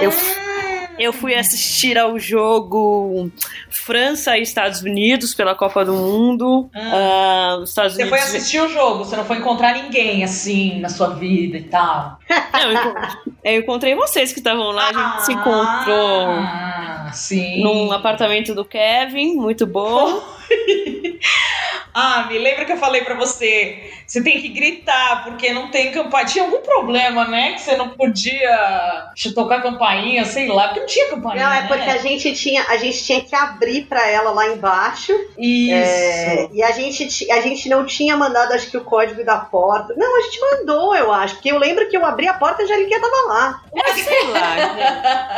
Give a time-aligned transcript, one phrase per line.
[0.00, 0.12] Eu,
[0.98, 3.30] eu fui assistir ao jogo
[3.70, 6.70] França e Estados Unidos pela Copa do Mundo.
[6.74, 8.08] Uh, Estados você Unidos...
[8.08, 12.18] foi assistir o jogo, você não foi encontrar ninguém assim na sua vida e tal.
[12.52, 12.94] Não, eu,
[13.44, 16.28] eu encontrei vocês que estavam lá, a gente ah, se encontrou
[17.12, 17.62] sim.
[17.62, 20.20] num apartamento do Kevin, muito bom.
[21.94, 25.92] Ah, me lembra que eu falei para você, você tem que gritar porque não tem
[25.92, 26.26] campainha.
[26.26, 27.52] Tinha algum problema, né?
[27.52, 31.44] Que você não podia tocar campainha, sei lá, porque não tinha campainha.
[31.44, 31.92] Não, é porque né?
[31.92, 35.12] a gente tinha, a gente tinha que abrir para ela lá embaixo.
[35.36, 35.74] Isso.
[35.74, 39.94] É, e a gente, a gente não tinha mandado, acho que o código da porta.
[39.96, 42.64] Não, a gente mandou, eu acho, porque eu lembro que eu abri a porta e
[42.64, 43.60] a Angelique tava lá.
[43.74, 44.56] É, sei lá.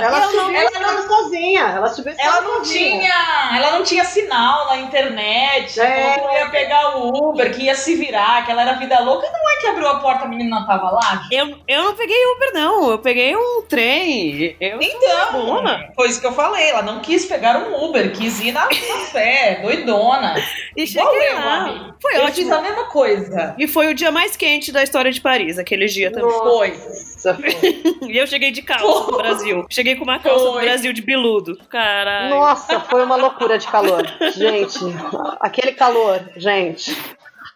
[0.01, 1.61] ela subiu ela não, sozinha.
[1.61, 5.70] Ela subiu Ela não tinha, ela não tinha sinal na internet.
[5.79, 6.17] É.
[6.17, 9.31] Não ia pegar o Uber, que ia se virar, que ela era vida louca.
[9.31, 11.23] Não é que abriu a porta, a menina não tava lá?
[11.31, 12.91] Eu, eu não peguei Uber, não.
[12.91, 14.57] Eu peguei um trem.
[14.61, 16.70] Eu então, foi isso que eu falei.
[16.70, 20.35] Ela não quis pegar um Uber, quis ir na, na fé, doidona.
[20.77, 21.95] E cheguei lá.
[22.01, 22.35] Foi eu ótimo.
[22.35, 23.55] fiz a mesma coisa.
[23.58, 26.31] E foi o dia mais quente da história de Paris, aquele dia também.
[26.31, 26.75] Foi.
[28.08, 29.19] e eu cheguei de calça foi.
[29.19, 29.67] Brasil.
[29.69, 30.61] Cheguei com uma calça foi.
[30.61, 31.57] do Brasil de biludo.
[31.69, 32.31] Caralho.
[32.31, 34.07] Nossa, foi uma loucura de calor.
[34.35, 34.79] Gente,
[35.41, 36.97] aquele calor, gente.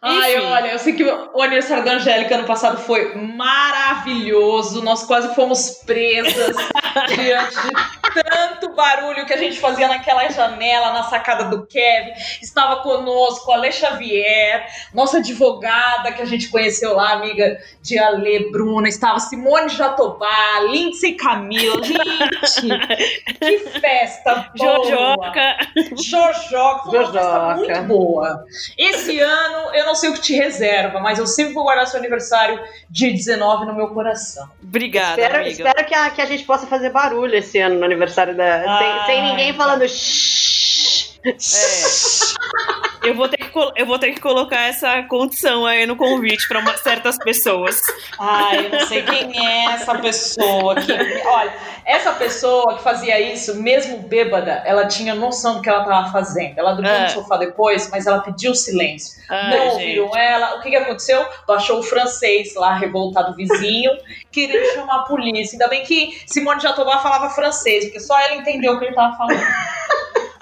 [0.06, 4.82] Ai, olha, eu sei que o aniversário da Angélica ano passado foi maravilhoso.
[4.82, 6.54] Nós quase fomos presas
[7.08, 12.12] diante de tanto barulho que a gente fazia naquela janela, na sacada do Kevin.
[12.42, 18.50] Estava conosco a Ale Xavier, nossa advogada que a gente conheceu lá, amiga de Ale
[18.50, 18.88] Bruna.
[18.88, 21.82] Estava Simone Jatobá, Lindsay Camila.
[21.82, 24.84] Gente, que festa boa!
[24.84, 25.56] Jojoca.
[25.96, 26.90] Jojoca.
[26.90, 28.44] Foi uma festa muito boa.
[28.76, 31.98] Esse ano, eu não sei o que te reserva, mas eu sempre vou guardar seu
[31.98, 32.60] aniversário
[32.90, 34.48] de 19 no meu coração.
[34.62, 35.50] Obrigada, espero, amiga.
[35.50, 38.64] Espero que a, que a gente possa fazer barulho esse ano no aniversário da...
[38.66, 41.13] Ah, sem, sem ninguém falando shhh.
[41.24, 43.08] É.
[43.08, 46.64] Eu vou, ter que, eu vou ter que colocar essa condição aí no convite para
[46.78, 47.80] certas pessoas.
[48.18, 50.92] Ai, eu não sei quem é essa pessoa que.
[51.26, 51.52] Olha,
[51.84, 56.58] essa pessoa que fazia isso, mesmo bêbada, ela tinha noção do que ela estava fazendo.
[56.58, 57.08] Ela dormiu no é.
[57.08, 59.22] sofá depois, mas ela pediu silêncio.
[59.28, 60.56] Ai, não ouviram ela.
[60.56, 61.26] O que, que aconteceu?
[61.46, 63.90] Baixou o francês lá, revoltado vizinho,
[64.32, 65.56] querendo chamar a polícia.
[65.56, 68.92] Ainda bem que Simone de Jatobá falava francês, porque só ela entendeu o que ele
[68.92, 69.44] estava falando.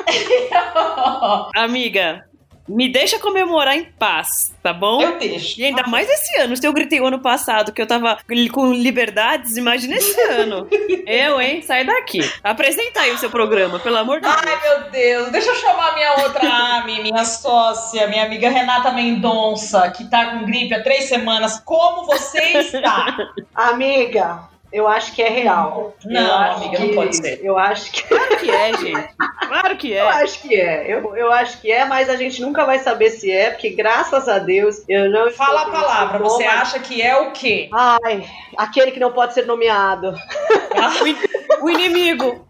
[1.55, 2.25] Amiga,
[2.69, 5.03] me deixa comemorar em paz, tá bom?
[5.03, 5.61] Eu deixo.
[5.61, 6.57] E ainda mais esse ano.
[6.57, 8.19] Se eu gritei o ano passado que eu tava
[8.53, 10.69] com liberdades, imagina esse ano.
[11.07, 11.61] eu, hein?
[11.63, 12.21] Sai daqui.
[12.43, 14.47] Apresenta aí o seu programa, pelo amor de Ai, Deus.
[14.47, 15.29] Ai, meu Deus.
[15.33, 16.49] Deixa eu chamar minha outra
[16.79, 21.61] Ami, minha sócia, minha amiga Renata Mendonça, que tá com gripe há três semanas.
[21.65, 23.17] Como você está?
[23.55, 25.95] Amiga, eu acho que é real.
[26.05, 27.41] Não, amiga, que, não pode ser.
[27.43, 28.03] Eu acho que.
[28.05, 29.15] Claro que é, gente.
[29.47, 30.01] Claro que é.
[30.01, 30.93] Eu acho que é.
[30.93, 34.29] Eu, eu acho que é, mas a gente nunca vai saber se é, porque graças
[34.29, 35.31] a Deus eu não.
[35.31, 37.69] Fala a palavra, você acha que é o quê?
[37.73, 38.27] Ai,
[38.57, 40.15] aquele que não pode ser nomeado.
[41.61, 42.47] o inimigo.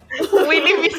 [0.47, 0.94] O inimigo,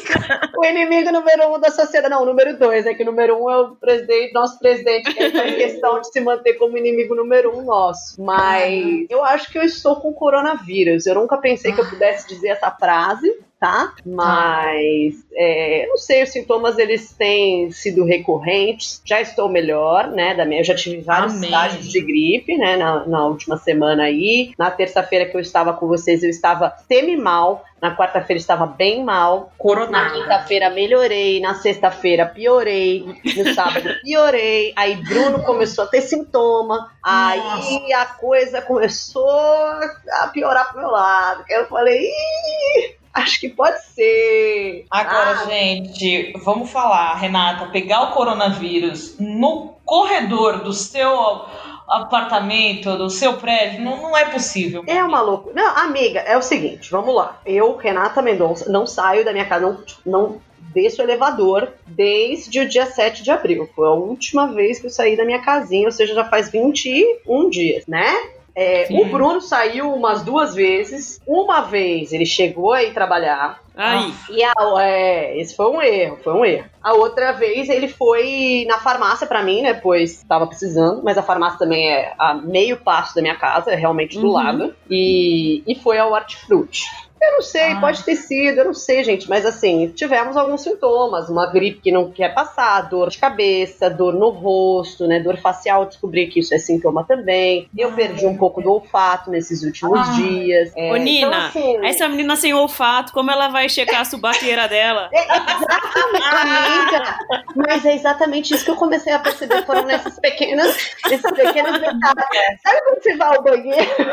[0.56, 2.12] o inimigo número um da sociedade.
[2.12, 5.22] Não, o número dois, é que o número um é o presidente, nosso presidente, que
[5.22, 8.20] em questão de se manter como inimigo número um nosso.
[8.20, 11.06] Mas eu acho que eu estou com coronavírus.
[11.06, 13.94] Eu nunca pensei que eu pudesse dizer essa frase, tá?
[14.04, 19.00] Mas é, eu não sei, os sintomas eles têm sido recorrentes.
[19.06, 20.34] Já estou melhor, né?
[20.34, 21.44] Da minha, eu já tive vários Amém.
[21.48, 22.76] estágios de gripe, né?
[22.76, 24.52] Na, na última semana aí.
[24.58, 27.64] Na terça-feira que eu estava com vocês, eu estava semi-mal.
[27.80, 29.40] Na quarta-feira estava bem mal.
[29.40, 30.14] Na Coronado.
[30.14, 33.02] quinta-feira melhorei, na sexta-feira piorei,
[33.36, 34.74] no sábado piorei.
[34.76, 36.90] Aí Bruno começou a ter sintoma.
[37.02, 41.44] Aí a coisa começou a piorar pro meu lado.
[41.48, 44.86] Eu falei, Ih, acho que pode ser.
[44.90, 51.44] Agora, Ah, gente, vamos falar, Renata, pegar o coronavírus no corredor do seu
[51.88, 54.82] apartamento, do seu prédio, não, não é possível.
[54.86, 55.54] É uma loucura.
[55.54, 57.40] Não, amiga, é o seguinte, vamos lá.
[57.44, 60.40] Eu, Renata Mendonça, não saio da minha casa, não, não
[60.72, 63.68] desço o elevador desde o dia 7 de abril.
[63.76, 67.50] Foi a última vez que eu saí da minha casinha, ou seja, já faz 21
[67.50, 68.12] dias, né?
[68.56, 71.20] É, o Bruno saiu umas duas vezes.
[71.26, 73.60] Uma vez ele chegou a ir trabalhar.
[73.76, 74.14] Aí.
[74.30, 76.66] E a, é, esse foi um erro, foi um erro.
[76.80, 79.74] A outra vez ele foi na farmácia pra mim, né?
[79.74, 83.74] Pois tava precisando, mas a farmácia também é a meio passo da minha casa, é
[83.74, 84.32] realmente do Uhum.
[84.32, 84.74] lado.
[84.88, 86.84] E, e foi ao hortifruti.
[87.26, 87.80] Eu não sei, Ah.
[87.80, 91.90] pode ter sido, eu não sei, gente, mas assim, tivemos alguns sintomas, uma gripe que
[91.92, 96.54] não quer passar, dor de cabeça, dor no rosto, né, dor facial, descobri que isso
[96.54, 97.68] é sintoma também.
[97.76, 100.12] Eu perdi um pouco do olfato nesses últimos Ah.
[100.16, 100.72] dias.
[100.76, 104.68] É, Ô, Nina, então, assim, Essa menina sem olfato, como ela vai checar a subaqueira
[104.68, 105.08] dela?
[106.34, 107.18] Amiga,
[107.56, 109.64] mas é exatamente isso que eu comecei a perceber.
[109.64, 110.76] Foram nessas pequenas,
[111.10, 112.60] esses pequenos detalhes.
[112.62, 113.74] Sabe quando você vai ao banheiro?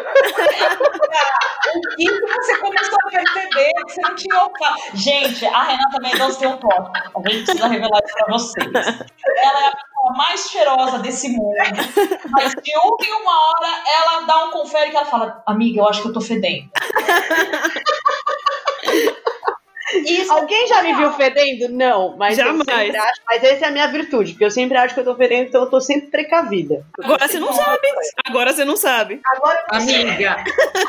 [1.98, 4.82] E você começou perceber que você não tinha olfato.
[4.94, 7.00] Gente, a Renata Mendonça tem um toque.
[7.00, 8.68] A gente precisa revelar isso pra vocês.
[8.76, 11.56] Ela é a pessoa mais cheirosa desse mundo.
[12.30, 15.88] Mas de uma em uma hora, ela dá um confere que ela fala: Amiga, eu
[15.88, 16.70] acho que eu tô fedendo.
[20.06, 21.70] Isso Alguém já me viu fedendo?
[21.70, 22.66] Não, mas eu Jamais.
[22.70, 23.22] sempre acho.
[23.28, 25.62] Mas essa é a minha virtude, porque eu sempre acho que eu tô fedendo, então
[25.64, 26.86] eu tô sempre precavida.
[27.04, 27.88] Agora você não sabe.
[28.26, 29.22] Agora você não sabe.
[29.36, 30.44] Agora eu Amiga,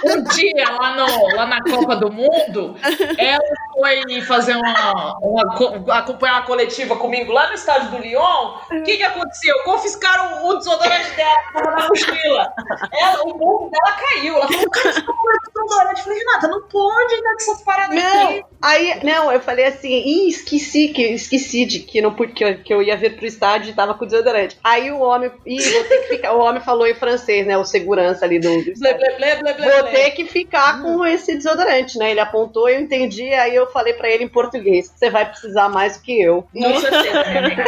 [0.05, 2.77] um dia lá, no, lá na Copa do Mundo,
[3.19, 3.43] ela
[3.75, 8.55] foi fazer uma, uma co- acompanhar uma coletiva comigo lá no estádio do Lyon.
[8.71, 9.55] O que, que aconteceu?
[9.65, 12.53] Confiscaram o desodorante dela tava na mochila.
[12.93, 14.37] Ela, o mundo dela caiu.
[14.37, 15.99] Ela falou: cara, tá com desodorante.
[16.01, 18.45] Eu falei, Renata, não pode dar essas paradas Não, aqui.
[18.63, 22.59] aí, não, eu falei assim, ih, esqueci que esqueci de que não pude- que eu,
[22.63, 24.59] que eu ia vir pro estádio e tava com desodorante.
[24.63, 27.65] Aí o homem, ih, vou ter que ficar, o homem falou em francês, né, o
[27.65, 29.93] segurança ali do, do Blé, blé, blé, blé, blé, Vou blé.
[29.93, 32.11] ter que ficar com esse desodorante, né?
[32.11, 35.97] Ele apontou, eu entendi, aí eu falei pra ele em português: você vai precisar mais
[35.97, 36.45] do que eu.
[36.53, 37.65] Com certeza, minha amiga.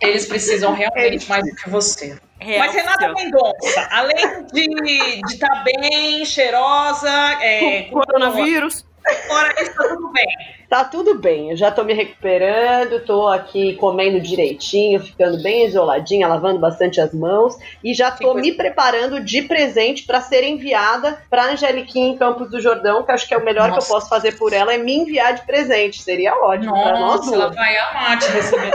[0.00, 2.18] Eles precisam realmente Eles mais do que você.
[2.38, 3.12] Real Mas Renata.
[3.14, 7.08] Mendonça, além de estar bem, cheirosa,
[7.40, 8.84] é, com Coronavírus.
[9.28, 10.24] Fora isso, tá tudo bem.
[10.68, 16.26] Tá tudo bem, eu já tô me recuperando, tô aqui comendo direitinho, ficando bem isoladinha,
[16.26, 21.52] lavando bastante as mãos e já tô me preparando de presente pra ser enviada pra
[21.52, 23.86] Angeliquinha em Campos do Jordão, que acho que é o melhor Nossa.
[23.86, 26.02] que eu posso fazer por ela é me enviar de presente.
[26.02, 27.56] Seria ótimo pra nós Nossa, ela duas.
[27.56, 28.72] vai amar te receber.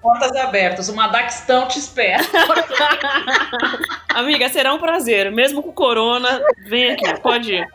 [0.00, 2.22] Portas abertas, uma Daquistão te espera.
[4.12, 5.30] Amiga, será um prazer.
[5.30, 7.68] Mesmo com corona, vem aqui, pode ir.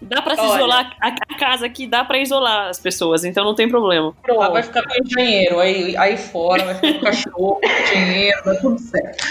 [0.00, 0.54] Dá pra se Olha.
[0.54, 0.96] isolar.
[1.00, 4.14] A, a casa aqui dá pra isolar as pessoas, então não tem problema.
[4.26, 7.66] Ela vai ficar com o engenheiro aí, aí fora, vai ficar com o cachorro, com
[7.66, 9.26] o engenheiro, vai tudo certo.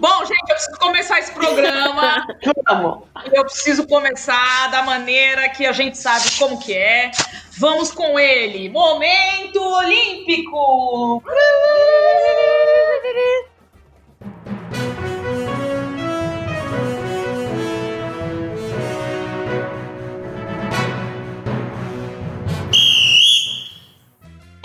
[0.00, 2.26] Bom, gente, eu preciso começar esse programa.
[2.68, 3.04] Vamos.
[3.32, 7.12] Eu preciso começar da maneira que a gente sabe como que é.
[7.58, 8.68] Vamos com ele.
[8.68, 11.22] Momento Olímpico.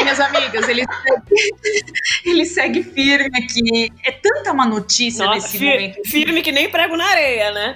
[0.05, 1.45] Minhas amigas, ele segue,
[2.25, 3.91] ele segue firme aqui.
[4.05, 5.99] É tanta uma notícia Nossa, nesse momento.
[6.05, 7.73] firme que nem prego na areia, né?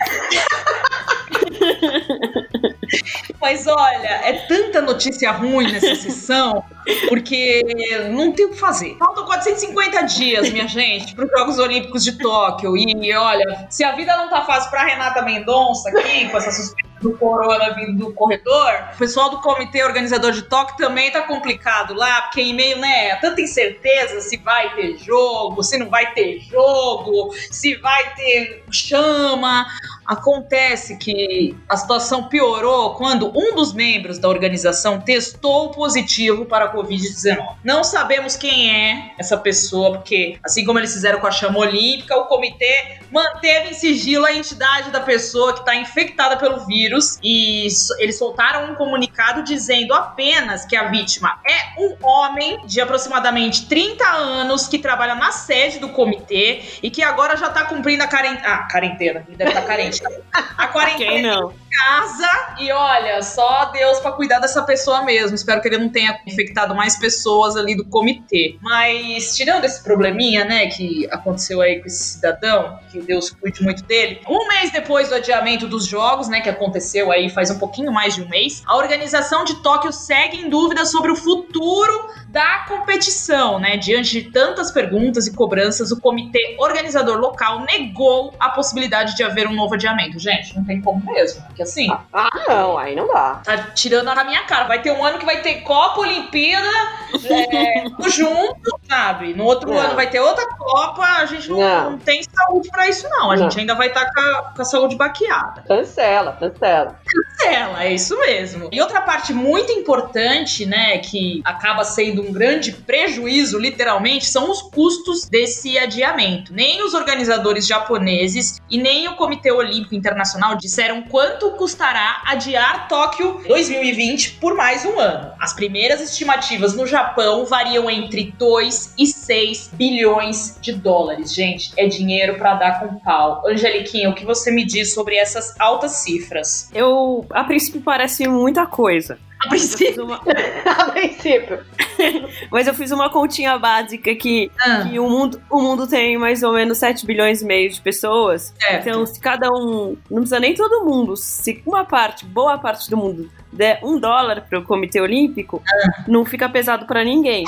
[3.42, 6.64] Mas olha, é tanta notícia ruim nessa sessão,
[7.08, 7.64] porque
[8.12, 8.96] não tem o que fazer.
[8.98, 12.78] Faltam 450 dias, minha gente, para os Jogos Olímpicos de Tóquio.
[12.78, 16.90] E olha, se a vida não tá fácil para Renata Mendonça aqui, com essa suspeita
[17.02, 21.94] do corona vindo do corredor, o pessoal do comitê organizador de Tóquio também tá complicado
[21.94, 26.40] lá, porque em meio, né, tanta incerteza se vai ter jogo, se não vai ter
[26.40, 29.66] jogo, se vai ter chama.
[30.06, 36.74] Acontece que a situação piorou quando um dos membros da organização testou positivo para a
[36.74, 37.58] Covid-19.
[37.64, 42.18] Não sabemos quem é essa pessoa, porque, assim como eles fizeram com a chama olímpica,
[42.18, 46.89] o comitê manteve em sigilo a entidade da pessoa que está infectada pelo vírus
[47.24, 47.68] e
[48.00, 54.06] eles soltaram um comunicado dizendo apenas que a vítima é um homem de aproximadamente 30
[54.08, 58.48] anos que trabalha na sede do comitê e que agora já está cumprindo a quarentena.
[58.48, 60.02] Ah, quarentena, ele deve estar tá carente.
[60.58, 61.12] A quarentena.
[61.12, 61.54] Quem não?
[61.84, 65.36] Casa e olha, só Deus para cuidar dessa pessoa mesmo.
[65.36, 68.58] Espero que ele não tenha infectado mais pessoas ali do comitê.
[68.62, 73.84] Mas tirando esse probleminha, né, que aconteceu aí com esse cidadão, que Deus cuide muito
[73.84, 74.22] dele.
[74.28, 78.16] Um mês depois do adiamento dos jogos, né, que aconteceu aí faz um pouquinho mais
[78.16, 83.60] de um mês, a organização de Tóquio segue em dúvida sobre o futuro da competição,
[83.60, 83.76] né?
[83.78, 89.48] Diante de tantas perguntas e cobranças, o comitê organizador local negou a possibilidade de haver
[89.48, 90.20] um novo adiamento.
[90.20, 91.42] Gente, não tem como mesmo.
[91.48, 91.90] Porque assim.
[92.14, 93.42] Ah, não, aí não dá.
[93.44, 94.66] Tá tirando na minha cara.
[94.66, 96.68] Vai ter um ano que vai ter Copa, Olimpíada,
[97.26, 99.34] é, junto, sabe?
[99.34, 99.78] No outro não.
[99.80, 101.04] ano vai ter outra Copa.
[101.04, 101.92] A gente não, não.
[101.92, 103.32] não tem saúde pra isso, não.
[103.32, 105.64] A gente ainda vai estar tá com, com a saúde baqueada.
[105.68, 107.00] Cancela, cancela.
[107.40, 108.70] Cancela, é isso mesmo.
[108.72, 114.62] E outra parte muito importante, né, que acaba sendo um grande prejuízo, literalmente, são os
[114.62, 116.54] custos desse adiamento.
[116.54, 123.42] Nem os organizadores japoneses e nem o Comitê Olímpico Internacional disseram quanto custará adiar Tóquio
[123.48, 125.32] 2020 por mais um ano.
[125.40, 131.34] As primeiras estimativas no Japão variam entre 2 e 6 bilhões de dólares.
[131.34, 133.44] Gente, é dinheiro para dar com pau.
[133.48, 136.70] Angeliquinha, o que você me diz sobre essas altas cifras?
[136.74, 139.18] Eu, a princípio, parece muita coisa.
[139.40, 140.06] A princípio.
[140.06, 140.22] Uma...
[140.66, 141.64] a princípio.
[142.52, 144.88] Mas eu fiz uma continha básica que, ah.
[144.90, 148.54] que o, mundo, o mundo tem mais ou menos 7 bilhões e meio de pessoas.
[148.60, 148.88] Certo.
[148.88, 149.98] Então, se cada um.
[150.10, 151.16] Não precisa nem todo mundo.
[151.16, 156.04] Se uma parte, boa parte do mundo der um dólar para o Comitê Olímpico, ah.
[156.08, 157.44] não fica pesado para ninguém.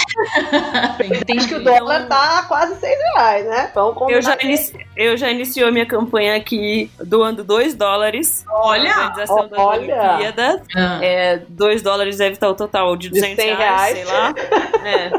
[1.25, 3.71] Tem que o dólar tá quase 6 reais, né?
[3.73, 4.73] Vamos eu já, inici...
[4.95, 8.43] eu já iniciou a minha campanha aqui doando 2 dólares.
[8.49, 8.89] Olha!
[8.89, 10.01] Organização das olha.
[10.01, 10.61] Olimpíadas.
[10.75, 10.99] Ah.
[11.01, 14.33] É, 2 dólares deve estar o total de 200 de reais, reais, sei lá.
[14.83, 15.11] É.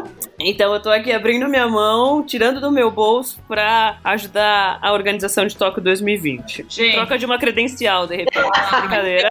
[0.44, 5.46] Então eu tô aqui abrindo minha mão, tirando do meu bolso pra ajudar a organização
[5.46, 6.66] de Tóquio 2020.
[6.68, 6.94] Gente.
[6.94, 8.50] Troca de uma credencial, de repente.
[8.80, 9.30] Brincadeira.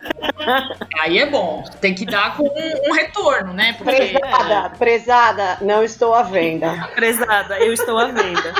[1.00, 1.64] Aí é bom.
[1.80, 3.74] Tem que dar com um, um retorno, né?
[3.74, 3.92] Porque...
[3.92, 6.90] Prezada, prezada, não estou à venda.
[6.96, 8.54] Prezada, eu estou à venda.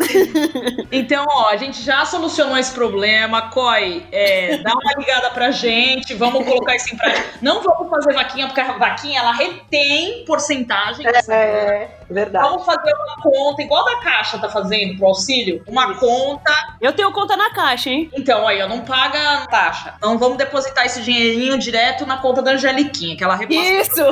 [0.90, 3.50] então, ó, a gente já solucionou esse problema.
[3.50, 7.38] Coi, é, dá uma ligada pra gente, vamos colocar isso em prática.
[7.40, 11.06] Não vamos fazer vaquinha, porque a vaquinha ela retém porcentagem.
[11.06, 12.48] É, é, verdade.
[12.48, 16.00] Vamos fazer uma conta, igual da Caixa tá fazendo pro auxílio, uma isso.
[16.00, 16.52] conta.
[16.80, 18.10] Eu tenho conta na Caixa, hein?
[18.14, 19.94] Então, aí, ó, não paga taxa.
[19.96, 23.60] Então vamos depositar esse dinheirinho direto na conta da Angeliquinha, que ela repassa.
[23.60, 24.04] Isso!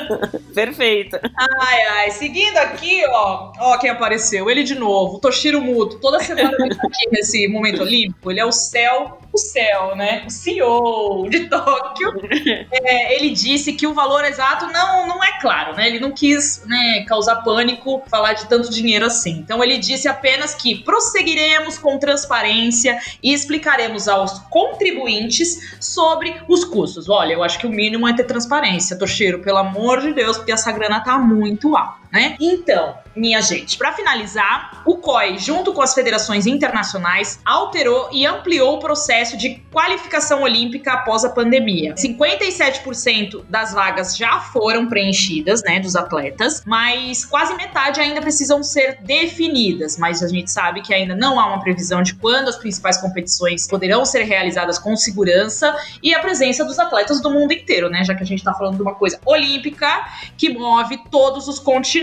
[0.54, 1.18] Perfeito.
[1.60, 2.10] Ai, ai.
[2.10, 5.18] Seguindo aqui, ó, ó quem apareceu, ele de novo.
[5.18, 9.38] Toshiro Muto, toda semana ele tá aqui nesse momento olímpico, ele é o céu o
[9.38, 10.24] céu, né?
[10.26, 12.12] O CEO de Tóquio,
[12.72, 15.86] é, ele disse que o valor exato não, não é claro, né?
[15.86, 19.38] Ele não quis né, causar pânico, falar de tanto dinheiro assim.
[19.38, 27.08] Então ele disse apenas que prosseguiremos com transparência e explicaremos aos contribuintes sobre os custos.
[27.08, 30.52] Olha, eu acho que o mínimo é ter transparência, Toshiro, pelo amor de Deus, porque
[30.52, 32.36] essa grana tá muito alta, né?
[32.40, 38.76] Então, minha gente, para finalizar, o COI, junto com as federações internacionais, alterou e ampliou
[38.76, 41.94] o processo de qualificação olímpica após a pandemia.
[41.94, 48.98] 57% das vagas já foram preenchidas, né, dos atletas, mas quase metade ainda precisam ser
[49.02, 49.98] definidas.
[49.98, 53.66] Mas a gente sabe que ainda não há uma previsão de quando as principais competições
[53.66, 58.14] poderão ser realizadas com segurança e a presença dos atletas do mundo inteiro, né, já
[58.14, 60.04] que a gente está falando de uma coisa olímpica
[60.36, 61.99] que move todos os continentes.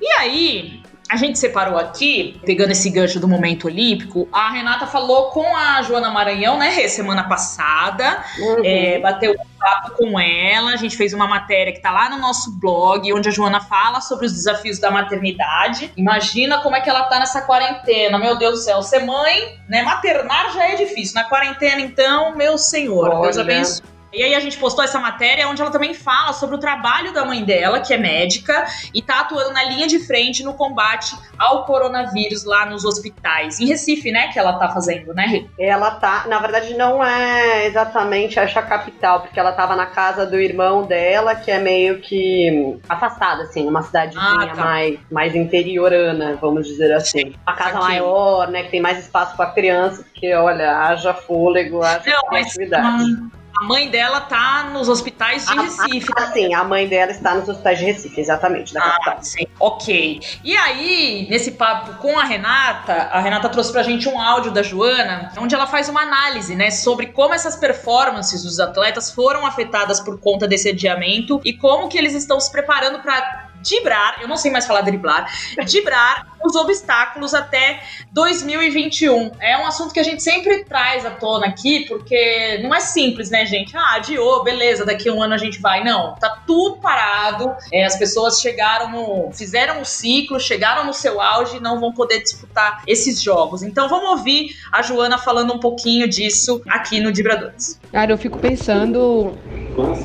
[0.00, 5.26] E aí, a gente separou aqui, pegando esse gancho do momento olímpico, a Renata falou
[5.26, 8.64] com a Joana Maranhão, né, semana passada, uhum.
[8.64, 12.18] é, bateu um papo com ela, a gente fez uma matéria que tá lá no
[12.18, 15.92] nosso blog, onde a Joana fala sobre os desafios da maternidade.
[15.98, 19.82] Imagina como é que ela tá nessa quarentena, meu Deus do céu, ser mãe, né,
[19.82, 23.22] maternar já é difícil, na quarentena então, meu senhor, Olha.
[23.24, 23.91] Deus abençoe.
[24.12, 27.24] E aí a gente postou essa matéria onde ela também fala sobre o trabalho da
[27.24, 31.64] mãe dela, que é médica, e tá atuando na linha de frente no combate ao
[31.64, 33.58] coronavírus lá nos hospitais.
[33.58, 38.38] Em Recife, né, que ela tá fazendo, né, Ela tá, na verdade não é exatamente
[38.38, 43.44] a capital, porque ela tava na casa do irmão dela, que é meio que afastada,
[43.44, 44.54] assim, numa cidadezinha ah, tá.
[44.54, 47.34] mais, mais interiorana, vamos dizer assim.
[47.46, 47.86] A casa Aqui.
[47.86, 53.04] maior, né, que tem mais espaço para criança, porque olha, haja fôlego, haja não, criatividade.
[53.04, 56.12] Mas, a mãe dela tá nos hospitais de Recife.
[56.16, 59.22] Ah, sim, a mãe dela está nos hospitais de Recife, exatamente, da Ah, capital.
[59.22, 59.46] sim.
[59.60, 60.20] Ok.
[60.42, 64.62] E aí, nesse papo com a Renata, a Renata trouxe pra gente um áudio da
[64.64, 70.00] Joana, onde ela faz uma análise, né, sobre como essas performances dos atletas foram afetadas
[70.00, 74.36] por conta desse adiamento e como que eles estão se preparando pra dibrar, eu não
[74.36, 75.24] sei mais falar driblar,
[75.64, 77.80] dibrar os obstáculos até
[78.12, 79.32] 2021.
[79.40, 83.30] É um assunto que a gente sempre traz à tona aqui, porque não é simples,
[83.30, 83.76] né, gente?
[83.76, 85.82] Ah, adiou, beleza, daqui a um ano a gente vai.
[85.84, 87.54] Não, tá tudo parado.
[87.72, 89.32] É, as pessoas chegaram no.
[89.32, 93.62] fizeram o ciclo, chegaram no seu auge e não vão poder disputar esses jogos.
[93.62, 97.80] Então vamos ouvir a Joana falando um pouquinho disso aqui no Dibradores.
[97.90, 99.34] Cara, eu fico pensando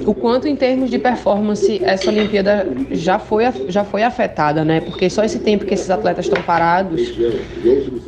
[0.06, 4.82] o quanto em termos de performance essa Olimpíada já foi, já foi afetada, né?
[4.82, 7.02] Porque só esse tempo que esses atletas estão parados,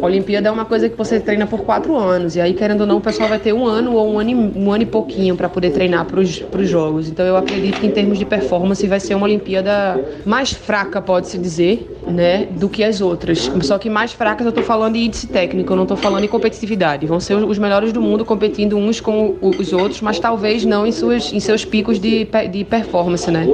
[0.01, 2.87] a Olimpíada é uma coisa que você treina por quatro anos, e aí, querendo ou
[2.87, 5.35] não, o pessoal vai ter um ano ou um ano e, um ano e pouquinho
[5.35, 7.09] para poder treinar para os jogos.
[7.09, 11.37] Então eu acredito que em termos de performance vai ser uma Olimpíada mais fraca, pode-se
[11.37, 12.47] dizer, né?
[12.51, 13.51] Do que as outras.
[13.61, 16.27] Só que mais fracas eu tô falando de índice técnico, eu não tô falando em
[16.27, 17.05] competitividade.
[17.05, 20.91] Vão ser os melhores do mundo competindo uns com os outros, mas talvez não em,
[20.91, 23.47] suas, em seus picos de, de performance, né?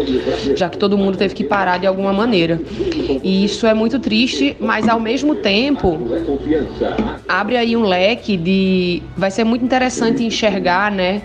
[0.56, 2.60] Já que todo mundo teve que parar de alguma maneira.
[3.24, 6.00] E isso é muito triste, mas ao mesmo tempo
[7.28, 9.02] abre aí um leque de.
[9.16, 11.22] Vai ser muito interessante enxergar, né?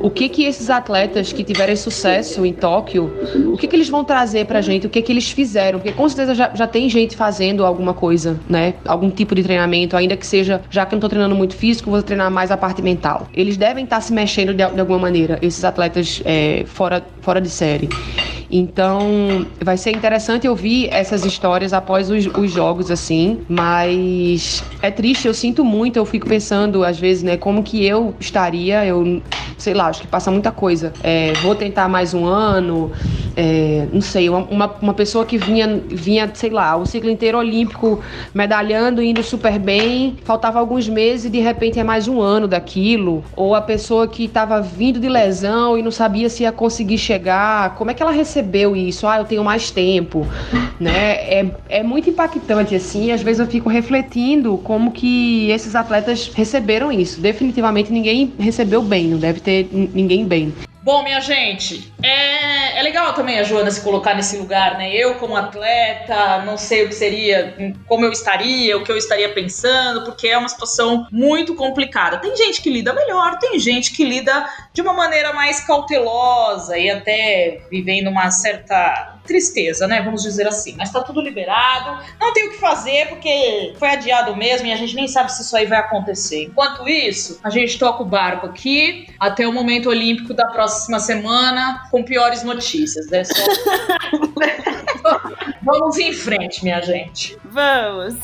[0.00, 3.12] O que que esses atletas que tiverem sucesso em Tóquio,
[3.52, 6.08] o que que eles vão trazer pra gente, o que que eles fizeram, porque com
[6.08, 8.74] certeza já, já tem gente fazendo alguma coisa, né?
[8.84, 11.90] Algum tipo de treinamento, ainda que seja, já que eu não tô treinando muito físico,
[11.90, 13.28] vou treinar mais a parte mental.
[13.32, 17.50] Eles devem estar se mexendo de, de alguma maneira, esses atletas é, fora, fora de
[17.50, 17.88] série.
[18.56, 25.26] Então, vai ser interessante ouvir essas histórias após os, os, jogos, assim, mas é triste,
[25.26, 29.20] eu sinto muito, eu fico pensando, às vezes, né, como que eu estaria, eu,
[29.58, 30.92] sei lá, acho que passa muita coisa.
[31.02, 32.92] É, vou tentar mais um ano,
[33.36, 38.00] é, não sei, uma, uma pessoa que vinha, vinha, sei lá, o ciclo inteiro olímpico,
[38.32, 43.24] medalhando, indo super bem, faltava alguns meses e de repente é mais um ano daquilo,
[43.36, 47.74] ou a pessoa que estava vindo de lesão e não sabia se ia conseguir chegar,
[47.74, 49.06] como é que ela recebeu isso?
[49.06, 50.26] Ah, eu tenho mais tempo,
[50.78, 51.14] né?
[51.14, 56.92] É, é muito impactante, assim, às vezes eu fico refletindo como que esses atletas receberam
[56.92, 57.20] isso.
[57.20, 60.52] Definitivamente ninguém recebeu bem, não deve ter ninguém bem.
[60.84, 64.94] Bom, minha gente, é, é legal também a Joana se colocar nesse lugar, né?
[64.94, 69.32] Eu, como atleta, não sei o que seria, como eu estaria, o que eu estaria
[69.32, 72.18] pensando, porque é uma situação muito complicada.
[72.18, 76.90] Tem gente que lida melhor, tem gente que lida de uma maneira mais cautelosa e
[76.90, 80.02] até vivendo uma certa tristeza, né?
[80.02, 80.74] Vamos dizer assim.
[80.76, 84.76] Mas tá tudo liberado, não tem o que fazer porque foi adiado mesmo e a
[84.76, 86.44] gente nem sabe se isso aí vai acontecer.
[86.44, 91.88] Enquanto isso, a gente toca o barco aqui até o momento olímpico da próxima semana
[91.90, 93.24] com piores notícias, né?
[93.24, 93.34] Só...
[95.62, 97.38] Vamos em frente, minha gente.
[97.44, 98.14] Vamos.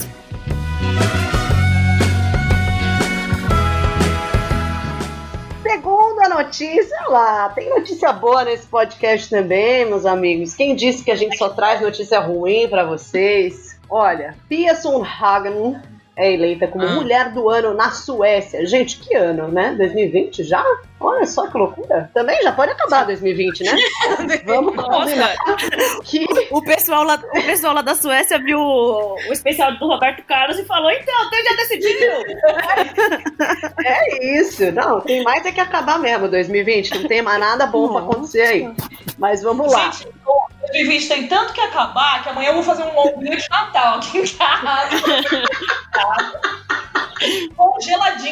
[5.70, 10.52] Segunda notícia lá, tem notícia boa nesse podcast também, meus amigos.
[10.52, 13.78] Quem disse que a gente só traz notícia ruim para vocês?
[13.88, 15.80] Olha, Pia Sundhagen
[16.20, 16.90] é eleita como ah.
[16.90, 18.66] mulher do ano na Suécia.
[18.66, 19.74] Gente, que ano, né?
[19.78, 20.62] 2020 já?
[21.00, 22.10] Olha só que loucura.
[22.12, 23.72] Também já pode acabar 2020, né?
[24.44, 25.34] Vamos combinar.
[26.04, 26.26] que...
[26.50, 30.58] o, pessoal lá, o pessoal lá da Suécia viu o, o especial do Roberto Carlos
[30.58, 32.10] e falou: então, então já decidiu.
[33.82, 34.70] é isso.
[34.72, 37.00] Não, tem mais é que acabar mesmo 2020.
[37.00, 38.70] Não tem mais nada bom pra acontecer aí.
[39.16, 39.90] Mas vamos lá.
[39.90, 40.08] Gente,
[40.60, 44.18] 2020 tem tanto que acabar que amanhã eu vou fazer um ovinho de Natal aqui
[44.18, 44.96] em casa.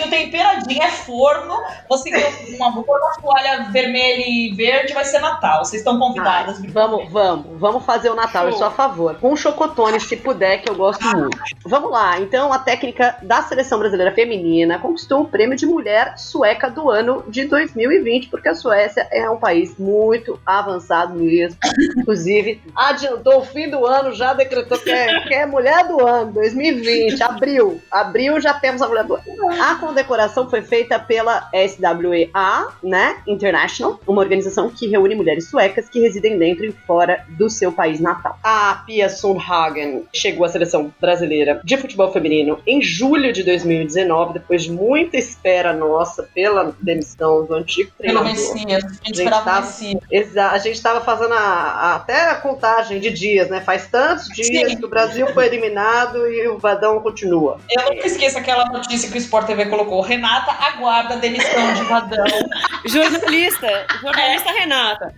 [0.09, 1.55] Congeladinho, temperadinho, é forno.
[1.89, 5.65] Você ganhou uma boa toalha vermelha e verde, vai ser Natal.
[5.65, 6.59] Vocês estão convidadas.
[6.59, 8.53] Ah, vamos, vamos, vamos fazer o Natal, Show.
[8.53, 9.17] eu sou a favor.
[9.17, 11.39] Com chocotone, se puder, que eu gosto muito.
[11.65, 16.71] Vamos lá, então a técnica da seleção brasileira feminina conquistou o prêmio de mulher sueca
[16.71, 21.59] do ano de 2020, porque a Suécia é um país muito avançado mesmo.
[21.97, 26.33] Inclusive, adiantou o fim do ano, já decretou que é, que é mulher do ano,
[26.33, 27.81] 2020, abril.
[27.91, 29.25] Abril já temos a mulher do ano.
[29.61, 29.75] A
[30.09, 36.39] condecoração foi feita pela SWEA, né, International, uma organização que reúne mulheres suecas que residem
[36.39, 38.39] dentro e fora do seu país natal.
[38.43, 44.63] A Pia Sundhagen chegou à seleção brasileira de futebol feminino em julho de 2019, depois
[44.63, 48.33] de muita espera nossa pela demissão do antigo treinador.
[48.33, 50.37] Pelo Messias, a gente esperava Messias.
[50.37, 53.61] A gente estava fazendo a, a, até a contagem de dias, né?
[53.61, 54.77] Faz tantos dias Sim.
[54.79, 57.59] que o Brasil foi eliminado e o Vadão continua.
[57.71, 61.83] Eu nunca esqueço aquela notícia que o Sport TV colocou, Renata aguarda a demissão de
[61.85, 62.25] Vadão.
[62.87, 64.61] jornalista, jornalista é.
[64.61, 65.15] Renata.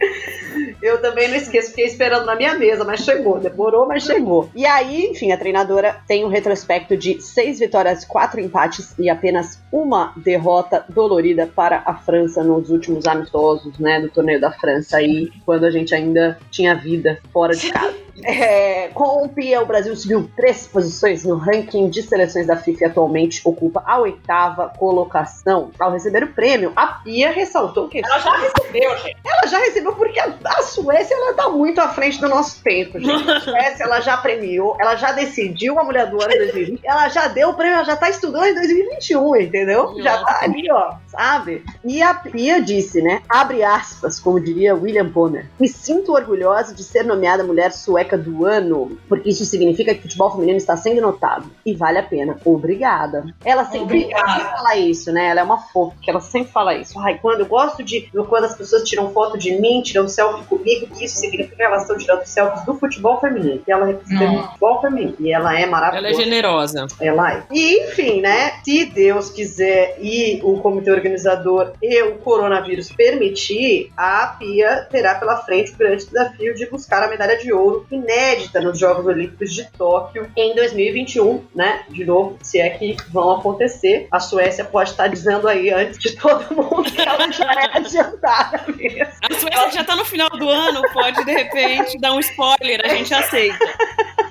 [0.82, 4.50] Eu também não esqueço, fiquei esperando na minha mesa, mas chegou, demorou, mas chegou.
[4.54, 9.60] E aí, enfim, a treinadora tem um retrospecto de seis vitórias, quatro empates e apenas
[9.72, 15.30] uma derrota dolorida para a França nos últimos amistosos, né, do torneio da França aí,
[15.44, 17.94] quando a gente ainda tinha vida fora de casa.
[18.22, 22.84] É, com o Pia, o Brasil subiu três posições no ranking de seleções da FIFA
[22.84, 25.70] e atualmente ocupa a oitava colocação.
[25.78, 28.02] Ao receber o prêmio, a Pia ressaltou que.
[28.04, 29.16] Ela já recebeu, gente.
[29.24, 32.98] Ela já recebeu porque a, a Suécia ela tá muito à frente do nosso tempo,
[32.98, 33.30] gente.
[33.30, 37.28] A Suécia ela já premiou, ela já decidiu a mulher do ano 2020, ela já
[37.28, 39.82] deu o prêmio, ela já tá estudando em 2021, entendeu?
[39.84, 40.02] Nossa.
[40.02, 41.64] Já tá ali, ó, sabe?
[41.84, 43.22] E a Pia disse, né?
[43.28, 45.46] Abre aspas, como diria William Bonner.
[45.58, 50.02] Me sinto orgulhosa de ser nomeada mulher sueca do ano, porque isso significa que o
[50.02, 51.50] futebol feminino está sendo notado.
[51.64, 52.36] E vale a pena.
[52.44, 53.24] Obrigada.
[53.44, 55.28] Ela sempre, fala isso, né?
[55.28, 56.98] Ela é uma fofa, que ela sempre fala isso.
[56.98, 58.10] Ai, quando eu gosto de.
[58.28, 61.96] Quando as pessoas tiram foto de mim, tiram selfie comigo, isso significa que elas estão
[61.96, 63.62] tirando selfies do futebol feminino.
[63.66, 65.14] E ela representa o futebol feminino.
[65.18, 66.08] E ela é maravilhosa.
[66.08, 66.86] Ela é generosa.
[67.00, 67.42] Ela é.
[67.50, 68.60] E, enfim, né?
[68.64, 75.36] Se Deus quiser e o comitê organizador e o coronavírus permitir, a Pia terá pela
[75.38, 79.64] frente o grande desafio de buscar a medalha de ouro inédita nos Jogos Olímpicos de
[79.72, 81.84] Tóquio em 2021, né?
[81.88, 84.08] De novo, se é que vão acontecer.
[84.10, 88.64] A Suécia pode estar dizendo aí antes de todo mundo que ela já é adiantada
[88.68, 89.14] mesmo.
[89.22, 92.88] A Suécia já está no final do ano, pode de repente dar um spoiler, a
[92.88, 93.58] gente aceita.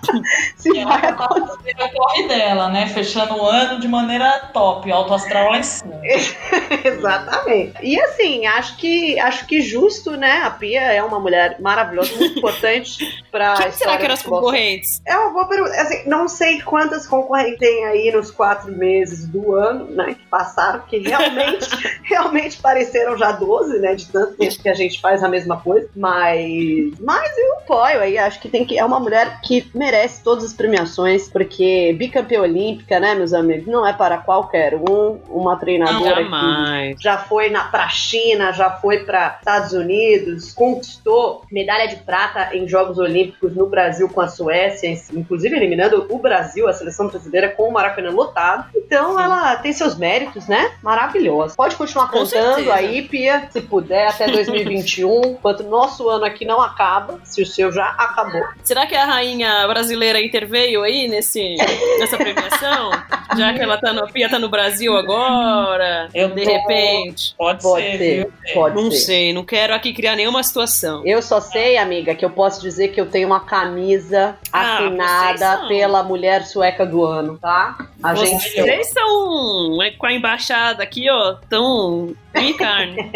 [0.55, 1.75] Se e vai ela acontecer.
[1.79, 2.87] o corre dela, né?
[2.87, 5.99] Fechando o ano de maneira top, alto astral lá em cima.
[6.83, 7.73] Exatamente.
[7.81, 10.41] E assim, acho que acho que justo, né?
[10.43, 15.01] A Pia é uma mulher maravilhosa, muito importante para Quem será que eram as concorrentes?
[15.05, 15.81] É uma boa pergunta.
[15.81, 20.15] Assim, não sei quantas concorrentes tem aí nos quatro meses do ano, né?
[20.15, 21.67] Que passaram, que realmente,
[22.03, 23.95] realmente pareceram já 12, né?
[23.95, 25.89] De tanto tempo que a gente faz a mesma coisa.
[25.95, 28.17] Mas, mas eu apoio aí.
[28.17, 28.77] Acho que tem que.
[28.77, 33.65] É uma mulher que merece todas as premiações, porque bicampeã olímpica, né, meus amigos?
[33.65, 35.19] Não é para qualquer um.
[35.29, 41.43] Uma treinadora não, que já foi na, pra China, já foi para Estados Unidos, conquistou
[41.51, 46.67] medalha de prata em Jogos Olímpicos no Brasil com a Suécia, inclusive eliminando o Brasil,
[46.67, 48.69] a seleção brasileira, com o Maracanã lotado.
[48.75, 49.23] Então Sim.
[49.23, 50.71] ela tem seus méritos, né?
[50.83, 51.55] Maravilhosa.
[51.55, 52.73] Pode continuar com cantando certeza.
[52.73, 57.71] aí, Pia, se puder, até 2021, enquanto nosso ano aqui não acaba, se o seu
[57.71, 58.43] já acabou.
[58.63, 61.55] Será que a rainha brasileira interveio aí nesse,
[61.99, 62.91] nessa premiação?
[63.37, 66.51] Já que ela tá no, Pia tá no Brasil agora, Eu de tô...
[66.51, 67.33] repente.
[67.37, 68.53] Pode, pode ser, ser.
[68.53, 68.97] Pode não ser.
[68.97, 71.01] sei, não quero aqui criar nenhuma situação.
[71.05, 75.67] Eu só sei, amiga, que eu posso dizer que eu tenho uma camisa ah, assinada
[75.67, 77.77] pela mulher sueca do ano, tá?
[78.03, 78.61] A vocês gente.
[78.61, 83.11] Vocês são com a embaixada aqui, ó, tão e carne.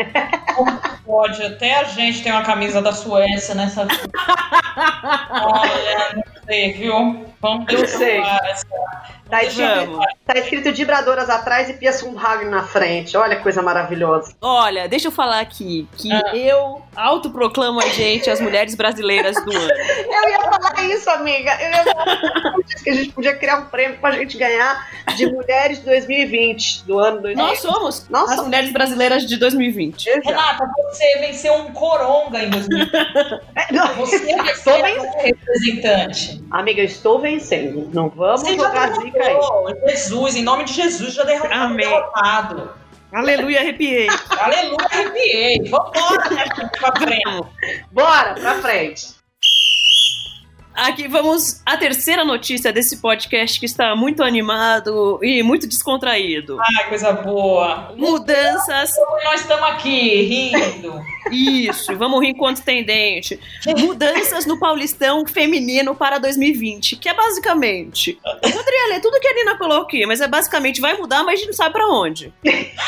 [1.05, 3.85] Pode, até a gente tem uma camisa da Suécia nessa.
[5.31, 7.25] Olha, sei, viu?
[7.41, 8.21] Vamos eu sei.
[9.29, 13.15] Tá escrito, tá escrito vibradoras atrás e Pia Sundhagen na frente.
[13.17, 14.33] Olha que coisa maravilhosa.
[14.41, 16.35] Olha, deixa eu falar aqui que ah.
[16.35, 19.69] eu autoproclamo a gente as mulheres brasileiras do ano.
[19.69, 21.51] eu ia falar isso, amiga.
[21.61, 25.79] Eu ia falar que a gente podia criar um prêmio pra gente ganhar de mulheres
[25.79, 27.37] 2020, do ano 2020.
[27.37, 28.45] Nós somos Nós as somos.
[28.45, 30.07] mulheres brasileiras de 2020.
[30.07, 30.27] Exato.
[30.27, 32.93] Renata, você venceu um coronga em 2020.
[33.55, 36.43] É, não, você venceu um representante.
[36.49, 37.89] Amiga, eu estou vencendo.
[37.93, 39.19] Não vamos você jogar zica
[40.13, 41.75] Jesus, em nome de Jesus, já derrotado.
[41.75, 42.71] derrotado.
[43.11, 44.07] Aleluia, arrepiei.
[44.39, 45.69] Aleluia, arrepiei.
[45.69, 46.45] Vambora, né?
[46.79, 47.47] Pra frente.
[47.91, 49.22] Bora, pra frente.
[50.75, 56.57] Aqui vamos à terceira notícia desse podcast que está muito animado e muito descontraído.
[56.59, 57.93] Ah, coisa boa.
[57.95, 58.95] Mudanças.
[59.23, 60.99] Nós estamos aqui rindo.
[61.31, 63.39] Isso, vamos rir enquanto tem dente.
[63.77, 68.19] Mudanças no Paulistão feminino para 2020, que é basicamente.
[68.41, 71.33] Eu poderia ler tudo que a Nina colocou aqui, mas é basicamente vai mudar, mas
[71.33, 72.33] a gente não sabe para onde.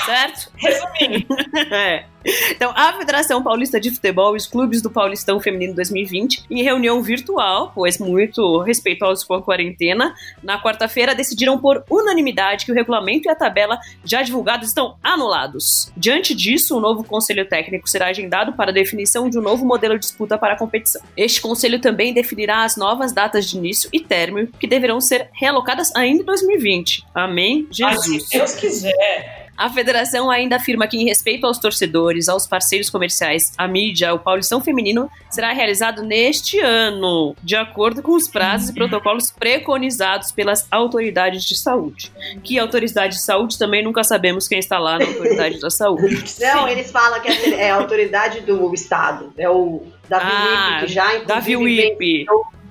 [0.06, 0.52] Certo?
[0.56, 1.28] Resumindo.
[1.72, 2.15] é.
[2.50, 7.02] Então, a Federação Paulista de Futebol e os clubes do Paulistão Feminino 2020, em reunião
[7.02, 13.28] virtual, pois muito respeitosos com a quarentena, na quarta-feira decidiram por unanimidade que o regulamento
[13.28, 15.92] e a tabela já divulgados estão anulados.
[15.96, 19.96] Diante disso, o novo conselho técnico será agendado para a definição de um novo modelo
[19.96, 21.02] de disputa para a competição.
[21.16, 25.96] Este conselho também definirá as novas datas de início e término que deverão ser realocadas
[25.96, 27.06] ainda em 2020.
[27.14, 27.68] Amém?
[27.72, 28.30] Jesus.
[28.30, 29.45] Se Deus quiser.
[29.58, 34.20] A federação ainda afirma que, em respeito aos torcedores, aos parceiros comerciais, à mídia, o
[34.20, 40.68] Paulistão Feminino será realizado neste ano, de acordo com os prazos e protocolos preconizados pelas
[40.72, 42.12] autoridades de saúde.
[42.44, 46.24] Que autoridade de saúde também nunca sabemos quem está lá na autoridade da saúde.
[46.42, 49.32] Não, eles falam que é a autoridade do Estado.
[49.38, 52.26] É o Davi Ah, Wip, que já Davi Wip.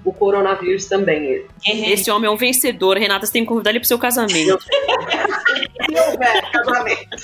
[0.04, 1.44] o coronavírus também.
[1.66, 2.98] Esse homem é um vencedor.
[2.98, 4.58] Renata, você tem que convidar ele pro seu casamento.
[5.74, 7.16] Se houver casamento.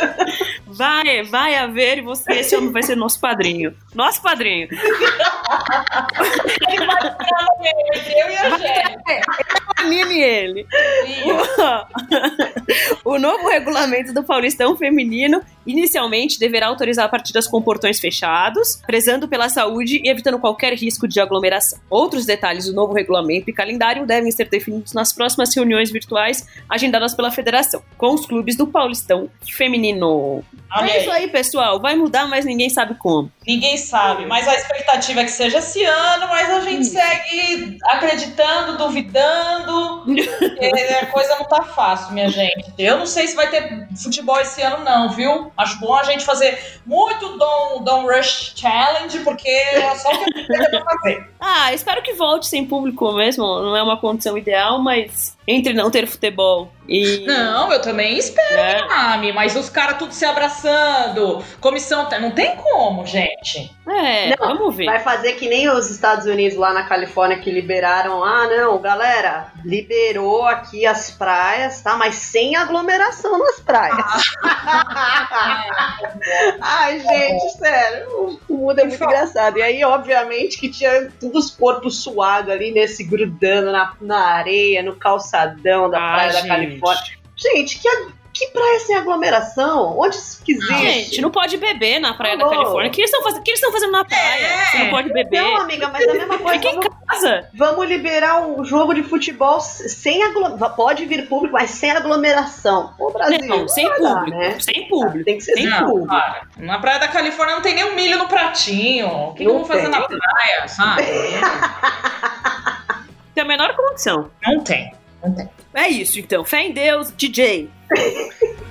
[0.67, 3.77] Vai, vai haver e você, esse homem vai ser nosso padrinho.
[3.95, 4.69] Nosso padrinho.
[6.69, 6.99] Ele vai
[8.07, 8.51] eu e a.
[9.81, 10.67] Anime ele.
[13.05, 19.49] o novo regulamento do Paulistão Feminino inicialmente deverá autorizar partidas com portões fechados, prezando pela
[19.49, 21.79] saúde e evitando qualquer risco de aglomeração.
[21.89, 27.15] Outros detalhes do novo regulamento e calendário devem ser definidos nas próximas reuniões virtuais agendadas
[27.15, 30.42] pela federação, com os clubes do Paulistão Feminino.
[30.70, 30.92] Amém.
[30.92, 31.79] É isso aí, pessoal.
[31.79, 33.31] Vai mudar, mas ninguém sabe como.
[33.46, 38.79] Ninguém sabe, mas a expectativa é que seja esse ano, mas a gente segue acreditando,
[38.79, 40.05] duvidando.
[40.05, 40.68] porque
[41.03, 42.72] a coisa não tá fácil, minha gente.
[42.79, 45.53] Eu não sei se vai ter futebol esse ano, não, viu?
[45.57, 50.40] Acho bom a gente fazer muito Dom, Dom Rush Challenge, porque é só o que
[50.40, 51.31] eu tenho pra fazer.
[51.40, 53.44] Ah, espero que volte sem público mesmo.
[53.44, 57.25] Não é uma condição ideal, mas entre não ter futebol e.
[57.27, 58.87] Não, eu também espero, né?
[58.91, 62.09] Ami, mas os caras tudo se abraçando, comissão.
[62.21, 63.71] Não tem como, gente.
[63.89, 64.87] É, Não, vamos ver.
[64.87, 68.23] Vai fazer que nem os Estados Unidos lá na Califórnia que liberaram.
[68.25, 71.97] Ah, não, galera, liberou aqui as praias, tá?
[71.97, 73.97] Mas sem aglomeração nas praias.
[76.61, 79.59] Ai, gente, sério, o mundo é muito engraçado.
[79.59, 84.83] E aí, obviamente, que tinha todos os corpos suados ali, nesse grudando na, na areia,
[84.83, 84.97] no
[85.40, 86.48] calçadão da Ah, praia da gente.
[86.48, 87.20] Califórnia.
[87.37, 87.88] Gente, que,
[88.35, 89.98] que praia sem aglomeração?
[89.98, 90.74] Onde isso que existe?
[90.83, 92.53] Gente, não pode beber na praia da Alô?
[92.55, 92.90] Califórnia.
[92.90, 94.46] O que eles estão fazendo, o que eles estão fazendo na praia?
[94.46, 94.64] É.
[94.66, 95.42] Você não pode beber.
[95.42, 96.61] Não, amiga, mas é a mesma coisa.
[96.61, 97.48] Fica em Vamos, casa.
[97.55, 100.70] vamos liberar o jogo de futebol sem aglomeração.
[100.76, 102.94] Pode vir público, mas sem aglomeração.
[102.98, 103.38] O Brasil.
[103.46, 104.38] Não, sem vai dar, público.
[104.38, 104.61] né?
[104.61, 105.24] Sem público.
[105.24, 106.09] Tem que ser Sem sem Não, público.
[106.09, 106.42] para.
[106.59, 109.07] Na praia da Califórnia não tem nem um milho no pratinho.
[109.09, 111.05] O que, que eu Não vou fazer na praia, sabe?
[113.35, 114.31] Tem a menor condição.
[114.46, 114.92] Não tem.
[115.22, 115.48] Não tem.
[115.74, 116.44] É isso, então.
[116.44, 117.70] Fé em Deus, DJ.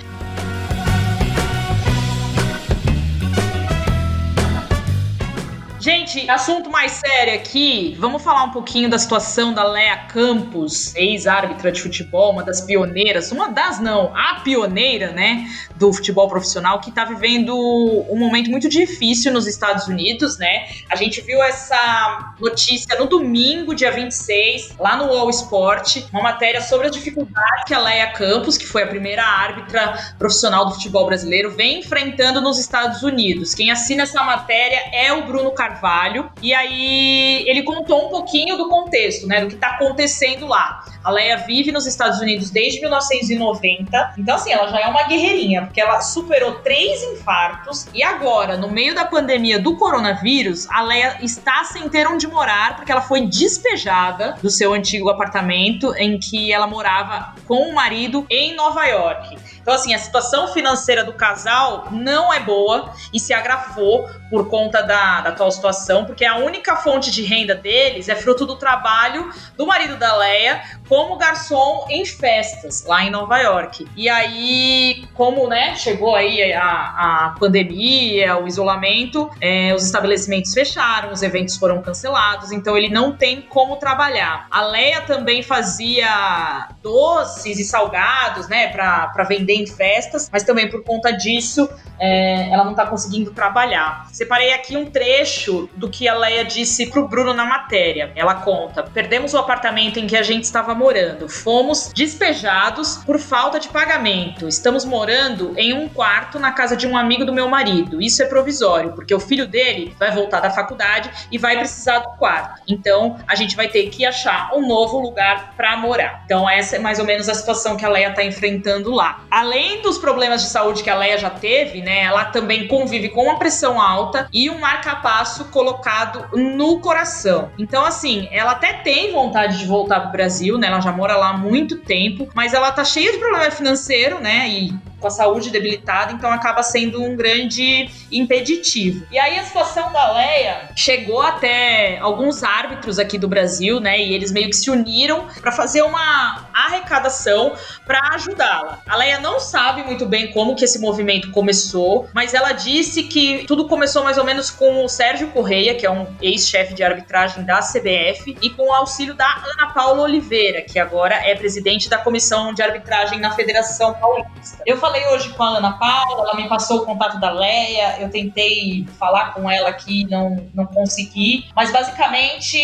[5.79, 7.95] Gente, assunto mais sério aqui.
[7.97, 13.31] Vamos falar um pouquinho da situação da Lea Campos, ex-árbitra de futebol, uma das pioneiras,
[13.31, 15.47] uma das não, a pioneira, né,
[15.79, 20.67] do futebol profissional que tá vivendo um momento muito difícil nos Estados Unidos, né?
[20.89, 26.61] A gente viu essa notícia no domingo, dia 26, lá no All Sport, uma matéria
[26.61, 31.05] sobre a dificuldade que a Leia Campos, que foi a primeira árbitra profissional do futebol
[31.05, 33.53] brasileiro, vem enfrentando nos Estados Unidos.
[33.55, 36.29] Quem assina essa matéria é o Bruno Carvalho.
[36.41, 39.41] E aí ele contou um pouquinho do contexto, né?
[39.41, 40.83] Do que tá acontecendo lá.
[41.03, 44.15] A Leia vive nos Estados Unidos desde 1990.
[44.17, 47.85] Então, assim, ela já é uma guerreirinha, porque ela superou três infartos.
[47.93, 52.75] E agora, no meio da pandemia do coronavírus, a Leia está sem ter onde morar,
[52.75, 58.25] porque ela foi despejada do seu antigo apartamento em que ela morava com o marido
[58.29, 59.37] em Nova York.
[59.61, 64.81] Então, assim, a situação financeira do casal não é boa e se agravou por conta
[64.81, 69.31] da, da atual situação, porque a única fonte de renda deles é fruto do trabalho
[69.57, 73.87] do marido da Leia como garçom em festas lá em Nova York.
[73.95, 81.11] E aí, como né, chegou aí a, a pandemia, o isolamento, é, os estabelecimentos fecharam,
[81.11, 84.47] os eventos foram cancelados, então ele não tem como trabalhar.
[84.49, 90.83] A Leia também fazia doces e salgados, né, para vender em festas, mas também por
[90.83, 94.07] conta disso é, ela não tá conseguindo trabalhar.
[94.11, 98.11] Separei aqui um trecho do que a Leia disse pro Bruno na matéria.
[98.15, 103.59] Ela conta: perdemos o apartamento em que a gente estava morando, fomos despejados por falta
[103.59, 104.47] de pagamento.
[104.47, 108.01] Estamos morando em um quarto na casa de um amigo do meu marido.
[108.01, 112.09] Isso é provisório, porque o filho dele vai voltar da faculdade e vai precisar do
[112.17, 112.61] quarto.
[112.67, 116.21] Então a gente vai ter que achar um novo lugar para morar.
[116.25, 119.23] Então essa é mais ou menos a situação que a Leia tá enfrentando lá.
[119.39, 122.03] Além dos problemas de saúde que a Leia já teve, né?
[122.03, 127.49] Ela também convive com uma pressão alta e um marca-passo colocado no coração.
[127.57, 130.67] Então, assim, ela até tem vontade de voltar pro Brasil, né?
[130.67, 134.49] Ela já mora lá há muito tempo, mas ela tá cheia de problema financeiro, né?
[134.49, 139.05] E com a saúde debilitada, então acaba sendo um grande impeditivo.
[139.11, 143.99] E aí a situação da Leia chegou até alguns árbitros aqui do Brasil, né?
[143.99, 147.53] E eles meio que se uniram para fazer uma arrecadação
[147.85, 148.79] para ajudá-la.
[148.87, 153.45] A Leia não sabe muito bem como que esse movimento começou, mas ela disse que
[153.45, 157.43] tudo começou mais ou menos com o Sérgio Correia, que é um ex-chefe de arbitragem
[157.43, 161.97] da CBF, e com o auxílio da Ana Paula Oliveira, que agora é presidente da
[161.97, 164.61] comissão de arbitragem na Federação Paulista.
[164.65, 168.09] Eu falei hoje com a Ana Paula, ela me passou o contato da Leia, eu
[168.09, 172.57] tentei falar com ela aqui, não, não consegui, mas basicamente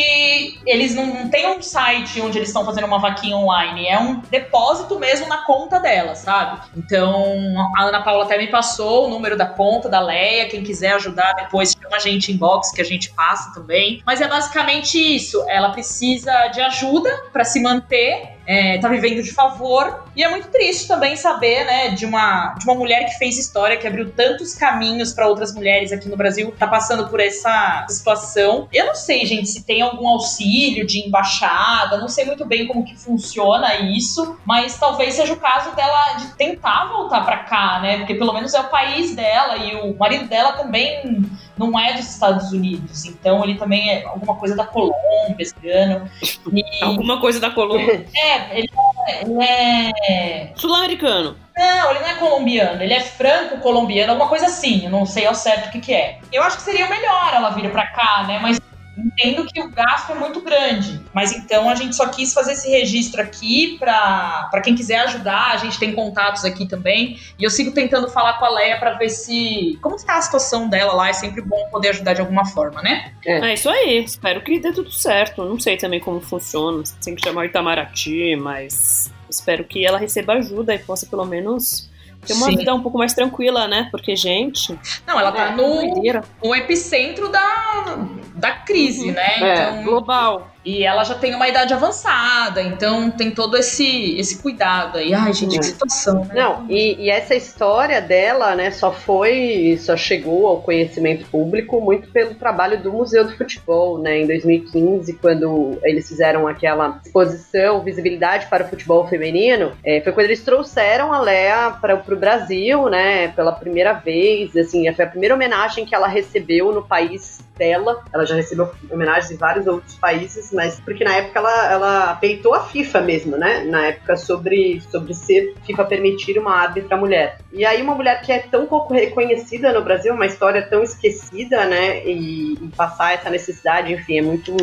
[0.65, 4.19] eles não, não têm um site onde eles estão fazendo uma vaquinha online, é um
[4.29, 6.61] depósito mesmo na conta dela, sabe?
[6.75, 7.35] Então
[7.77, 11.33] a Ana Paula até me passou o número da conta da Leia, quem quiser ajudar
[11.33, 14.01] depois chama a gente inbox que a gente passa também.
[14.05, 19.31] Mas é basicamente isso, ela precisa de ajuda para se manter é, tá vivendo de
[19.31, 20.03] favor.
[20.15, 23.77] E é muito triste também saber, né, de uma, de uma mulher que fez história,
[23.77, 28.67] que abriu tantos caminhos para outras mulheres aqui no Brasil, tá passando por essa situação.
[28.71, 32.86] Eu não sei, gente, se tem algum auxílio de embaixada, não sei muito bem como
[32.86, 37.97] que funciona isso, mas talvez seja o caso dela de tentar voltar para cá, né?
[37.97, 41.25] Porque pelo menos é o país dela e o marido dela também
[41.57, 46.09] não é dos Estados Unidos, então ele também é alguma coisa da Colômbia, esse ano.
[46.51, 46.63] E...
[46.83, 48.05] Alguma coisa da Colômbia.
[48.15, 48.69] É, ele
[49.07, 49.21] é.
[49.21, 50.53] Ele é...
[50.55, 51.37] Sul-americano.
[51.57, 55.33] Não, ele não é colombiano, ele é franco-colombiano, alguma coisa assim, eu não sei ao
[55.33, 56.19] certo o que, que é.
[56.31, 58.39] Eu acho que seria melhor ela vir pra cá, né?
[58.41, 58.59] Mas
[58.97, 62.69] entendo que o gasto é muito grande, mas então a gente só quis fazer esse
[62.69, 65.51] registro aqui para quem quiser ajudar.
[65.51, 68.93] A gente tem contatos aqui também e eu sigo tentando falar com a Leia para
[68.93, 71.10] ver se como está a situação dela lá.
[71.10, 73.13] É sempre bom poder ajudar de alguma forma, né?
[73.25, 73.51] É.
[73.51, 74.03] é isso aí.
[74.03, 75.43] Espero que dê tudo certo.
[75.43, 76.84] Não sei também como funciona.
[77.03, 81.89] Tem que chamar Itamaraty, mas espero que ela receba ajuda e possa pelo menos
[82.25, 82.57] ter uma Sim.
[82.57, 83.88] vida um pouco mais tranquila, né?
[83.91, 84.77] Porque, gente.
[85.05, 89.13] Não, ela tá é, no, no epicentro da, da crise, uhum.
[89.13, 89.35] né?
[89.41, 90.54] É, então, global.
[90.65, 95.13] E ela já tem uma idade avançada, então tem todo esse, esse cuidado aí.
[95.13, 96.34] Ai, gente, que situação, né?
[96.34, 102.10] Não, e, e, essa história dela, né, só foi, só chegou ao conhecimento público muito
[102.10, 108.47] pelo trabalho do Museu do Futebol, né, em 2015, quando eles fizeram aquela exposição Visibilidade
[108.47, 113.28] para o Futebol Feminino, é, foi quando eles trouxeram a Lea para o Brasil, né,
[113.30, 118.04] pela primeira vez, assim, foi a primeira homenagem que ela recebeu no país dela.
[118.13, 122.55] Ela já recebeu homenagens em vários outros países, mas porque na época ela, ela peitou
[122.55, 123.63] a FIFA mesmo, né?
[123.65, 127.37] Na época sobre, sobre ser FIFA permitir uma árbitra mulher.
[127.51, 131.65] E aí uma mulher que é tão pouco reconhecida no Brasil, uma história tão esquecida,
[131.65, 132.05] né?
[132.05, 134.55] E, e passar essa necessidade, enfim, é muito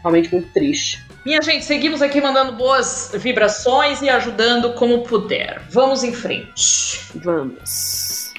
[0.00, 1.04] realmente muito triste.
[1.24, 5.62] Minha gente, seguimos aqui mandando boas vibrações e ajudando como puder.
[5.70, 7.00] Vamos em frente.
[7.16, 8.32] Vamos.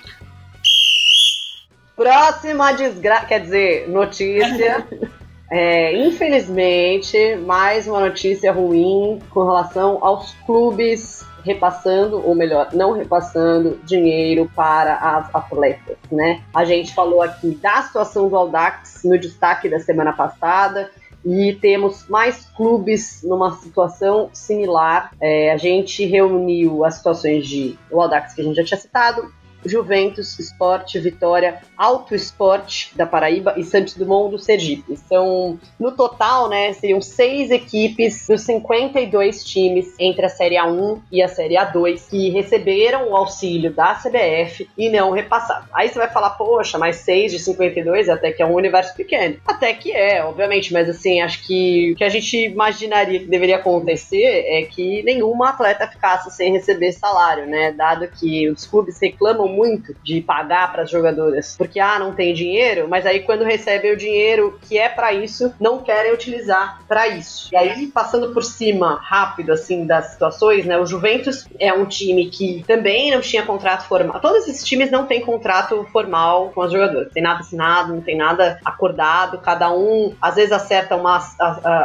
[1.95, 4.85] Próxima desgraça, quer dizer, notícia.
[5.55, 13.79] É, infelizmente, mais uma notícia ruim com relação aos clubes repassando, ou melhor, não repassando
[13.83, 16.41] dinheiro para as atletas, né?
[16.55, 20.89] A gente falou aqui da situação do Aldax no destaque da semana passada
[21.23, 25.11] e temos mais clubes numa situação similar.
[25.21, 29.31] É, a gente reuniu as situações de o Aldax que a gente já tinha citado,
[29.65, 34.97] Juventus, Esporte, Vitória, Alto Esporte da Paraíba e Santos Dumont do Sergipe.
[34.97, 41.21] São, no total, né, seriam seis equipes dos 52 times entre a Série A1 e
[41.21, 45.65] a Série A2 que receberam o auxílio da CBF e não repassaram.
[45.73, 49.37] Aí você vai falar, poxa, mas seis de 52 até que é um universo pequeno.
[49.45, 53.57] Até que é, obviamente, mas assim, acho que o que a gente imaginaria que deveria
[53.57, 57.71] acontecer é que nenhuma atleta ficasse sem receber salário, né?
[57.71, 62.33] Dado que os clubes reclamam muito de pagar para as jogadoras, porque ah, não tem
[62.33, 67.07] dinheiro, mas aí quando recebem o dinheiro que é para isso, não querem utilizar para
[67.07, 67.49] isso.
[67.51, 70.77] E aí passando por cima rápido assim das situações, né?
[70.77, 74.19] O Juventus é um time que também não tinha contrato formal.
[74.19, 77.11] Todos esses times não têm contrato formal com as jogadoras.
[77.13, 81.21] Tem nada assinado, não tem nada acordado, cada um às vezes acerta uma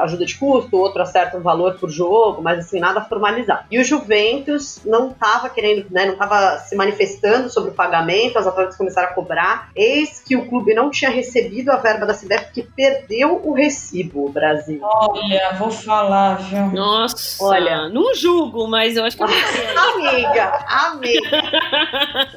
[0.03, 3.65] ajuda de custo, outro acerta um valor por jogo, mas assim nada formalizado.
[3.71, 8.47] E o Juventus não estava querendo, né, não estava se manifestando sobre o pagamento, as
[8.47, 9.71] atletas começaram a cobrar.
[9.75, 14.27] Eis que o clube não tinha recebido a verba da CBF porque perdeu o recibo,
[14.27, 14.81] o Brasil.
[14.83, 16.67] Olha, vou falar, viu?
[16.69, 19.29] Nossa, olha, não julgo, mas eu acho que eu
[19.99, 21.43] Amiga, amiga,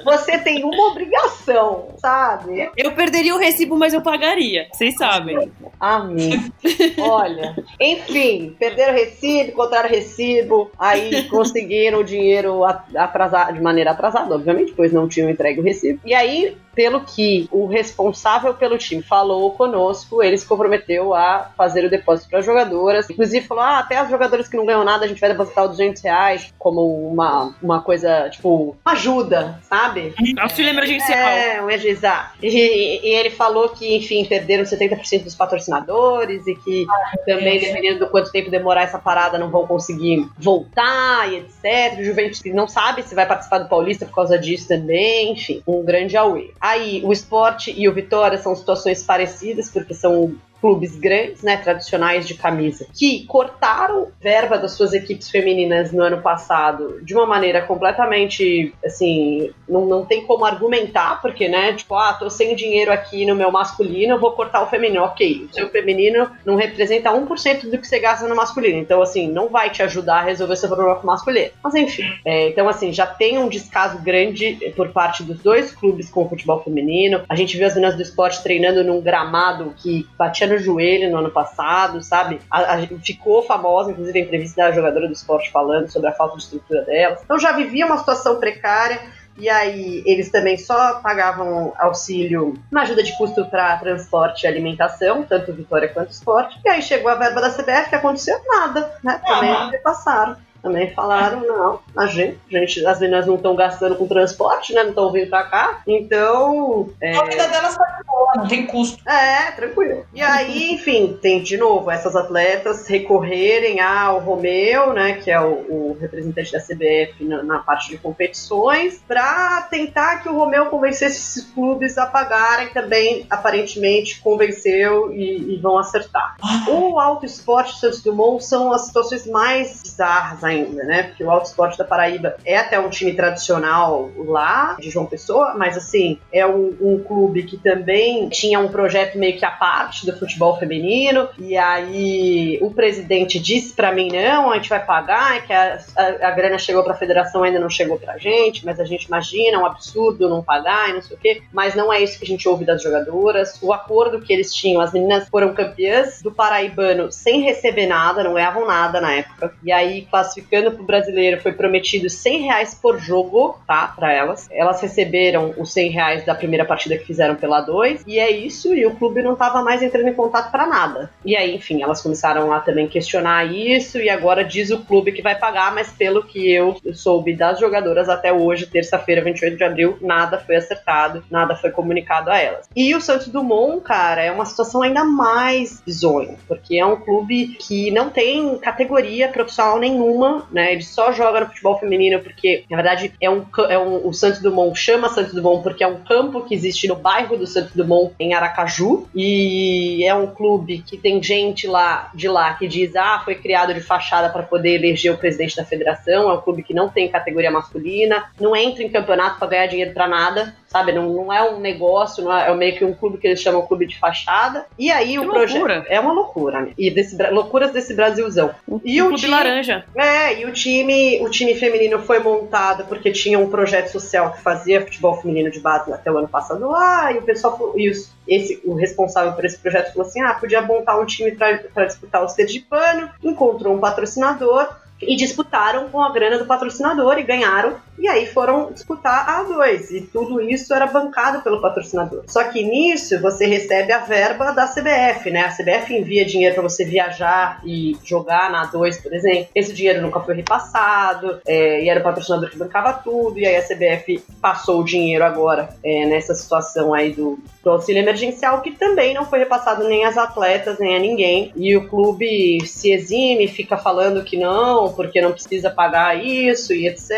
[0.04, 2.72] você tem uma obrigação, sabe?
[2.76, 5.52] Eu perderia o recibo, mas eu pagaria, vocês sabem.
[5.80, 6.52] Amiga,
[7.00, 14.74] olha, Enfim, perderam recibo, encontraram recibo, aí conseguiram o dinheiro atrasado, de maneira atrasada, obviamente,
[14.76, 16.00] pois não tinham entregue o recibo.
[16.06, 21.86] E aí pelo que o responsável pelo time falou conosco, ele se comprometeu a fazer
[21.86, 23.10] o depósito para as jogadoras.
[23.10, 25.72] Inclusive falou: ah, até as jogadoras que não ganham nada, a gente vai depositar os
[25.72, 30.14] 200 reais como uma, uma coisa, tipo, ajuda, sabe?
[30.39, 31.18] Auxílio emergencial.
[31.18, 32.38] É, um exato.
[32.41, 37.59] E, e, ele falou que, enfim, perderam 70% dos patrocinadores e que ah, também, é.
[37.59, 41.99] dependendo do quanto tempo demorar essa parada, não vão conseguir voltar e etc.
[41.99, 45.84] O Juventus não sabe se vai participar do Paulista por causa disso também, enfim, um
[45.84, 46.52] grande away.
[46.60, 52.28] Aí, o esporte e o Vitória são situações parecidas, porque são clubes grandes, né, tradicionais
[52.28, 57.64] de camisa, que cortaram verba das suas equipes femininas no ano passado de uma maneira
[57.64, 63.26] completamente, assim, não, não tem como argumentar, porque, né, tipo, ah, tô sem dinheiro aqui
[63.26, 65.03] no meu masculino, vou cortar o feminino.
[65.03, 69.28] Ok, o seu feminino não representa 1% do que você gasta no masculino, então, assim,
[69.28, 71.49] não vai te ajudar a resolver seu problema com o masculino.
[71.64, 76.09] Mas, enfim, é, então, assim, já tem um descaso grande por parte dos dois clubes
[76.09, 77.24] com o futebol feminino.
[77.28, 81.18] A gente viu as meninas do esporte treinando num gramado que batia no joelho no
[81.18, 82.39] ano passado, sabe?
[82.49, 86.38] A, a, ficou famosa, inclusive, a entrevista da jogadora do esporte falando sobre a falta
[86.38, 87.18] de estrutura dela.
[87.24, 88.99] Então já vivia uma situação precária.
[89.38, 95.24] E aí, eles também só pagavam auxílio na ajuda de custo para transporte e alimentação,
[95.24, 96.60] tanto Vitória quanto Esporte.
[96.64, 99.22] E aí chegou a verba da CBF, que aconteceu nada, né?
[99.26, 103.95] Também ah, repassaram também falaram, não, a gente, a gente as meninas não estão gastando
[103.95, 104.84] com transporte, né?
[104.84, 105.82] Não estão vindo pra cá.
[105.88, 106.89] Então.
[107.01, 107.16] É...
[107.16, 109.01] A vida delas tá boa, não tem custo.
[109.09, 110.05] É, tranquilo.
[110.14, 115.14] E aí, enfim, tem de novo essas atletas recorrerem ao Romeu, né?
[115.14, 120.30] Que é o, o representante da CBF na, na, parte de competições, pra tentar que
[120.30, 126.36] o Romeu convencesse esses clubes a pagarem também, aparentemente, convenceu e, e vão acertar.
[126.68, 131.04] O Alto Esporte Santos Dumont são as situações mais bizarras ainda, né?
[131.04, 135.56] Porque o Alto Esporte da Paraíba é até um time tradicional lá, de João Pessoa,
[135.58, 140.06] mas assim, é um, um clube que também tinha um projeto meio que à parte
[140.06, 145.38] do futebol feminino, e aí o presidente disse para mim: não, a gente vai pagar,
[145.38, 148.66] é que a, a, a grana chegou para a federação, ainda não chegou pra gente,
[148.66, 151.76] mas a gente imagina, é um absurdo não pagar e não sei o quê, mas
[151.76, 153.58] não é isso que a gente ouve das jogadoras.
[153.62, 158.34] O acordo que eles tinham, as meninas foram campeãs do Paraibano sem receber nada, não
[158.34, 163.00] ganhavam nada na época, e aí classificaram classificando pro brasileiro foi prometido 100 reais por
[163.00, 163.94] jogo, tá?
[163.96, 164.48] Para elas.
[164.52, 168.74] Elas receberam os 100 reais da primeira partida que fizeram pela 2, e é isso,
[168.74, 171.12] e o clube não tava mais entrando em contato para nada.
[171.24, 175.22] E aí, enfim, elas começaram a também questionar isso, e agora diz o clube que
[175.22, 179.98] vai pagar, mas pelo que eu soube das jogadoras até hoje, terça-feira, 28 de abril,
[180.02, 182.68] nada foi acertado, nada foi comunicado a elas.
[182.76, 187.56] E o Santos Dumont, cara, é uma situação ainda mais bizonha, porque é um clube
[187.60, 190.74] que não tem categoria profissional nenhuma né?
[190.74, 194.42] Ele só joga no futebol feminino porque, na verdade, é um, é um o Santos
[194.42, 198.14] Dumont chama Santos Dumont porque é um campo que existe no bairro do Santos Dumont,
[198.20, 203.22] em Aracaju, e é um clube que tem gente lá de lá que diz: ah,
[203.24, 206.30] foi criado de fachada para poder eleger o presidente da federação.
[206.30, 209.94] É um clube que não tem categoria masculina, não entra em campeonato para ganhar dinheiro
[209.94, 210.93] para nada sabe?
[210.93, 213.65] Não, não é um negócio, não é, é, meio que um clube que eles chamam
[213.67, 214.65] clube de fachada.
[214.80, 215.86] E aí que o projeto.
[215.89, 216.72] É uma loucura, né?
[216.78, 218.51] E desse, loucuras desse Brasilzão.
[218.84, 219.84] E o, o clube time, laranja.
[219.93, 224.41] É, e o time, o time feminino foi montado porque tinha um projeto social que
[224.41, 227.74] fazia futebol feminino de base até o ano passado lá, e o pessoal.
[227.76, 231.32] E os, esse, o responsável por esse projeto falou assim: ah, podia montar um time
[231.32, 234.69] para disputar o Sergipano, encontrou um patrocinador
[235.01, 237.76] e disputaram com a grana do patrocinador e ganharam.
[238.02, 239.91] E aí foram disputar a A2.
[239.91, 242.24] E tudo isso era bancado pelo patrocinador.
[242.28, 245.41] Só que nisso você recebe a verba da CBF, né?
[245.41, 249.49] A CBF envia dinheiro para você viajar e jogar na A2, por exemplo.
[249.54, 253.38] Esse dinheiro nunca foi repassado, é, e era o patrocinador que bancava tudo.
[253.38, 258.02] E aí a CBF passou o dinheiro agora é, nessa situação aí do, do auxílio
[258.02, 261.52] emergencial, que também não foi repassado nem às atletas, nem a ninguém.
[261.56, 266.88] E o clube se exime, fica falando que não, porque não precisa pagar isso e
[266.88, 267.12] etc.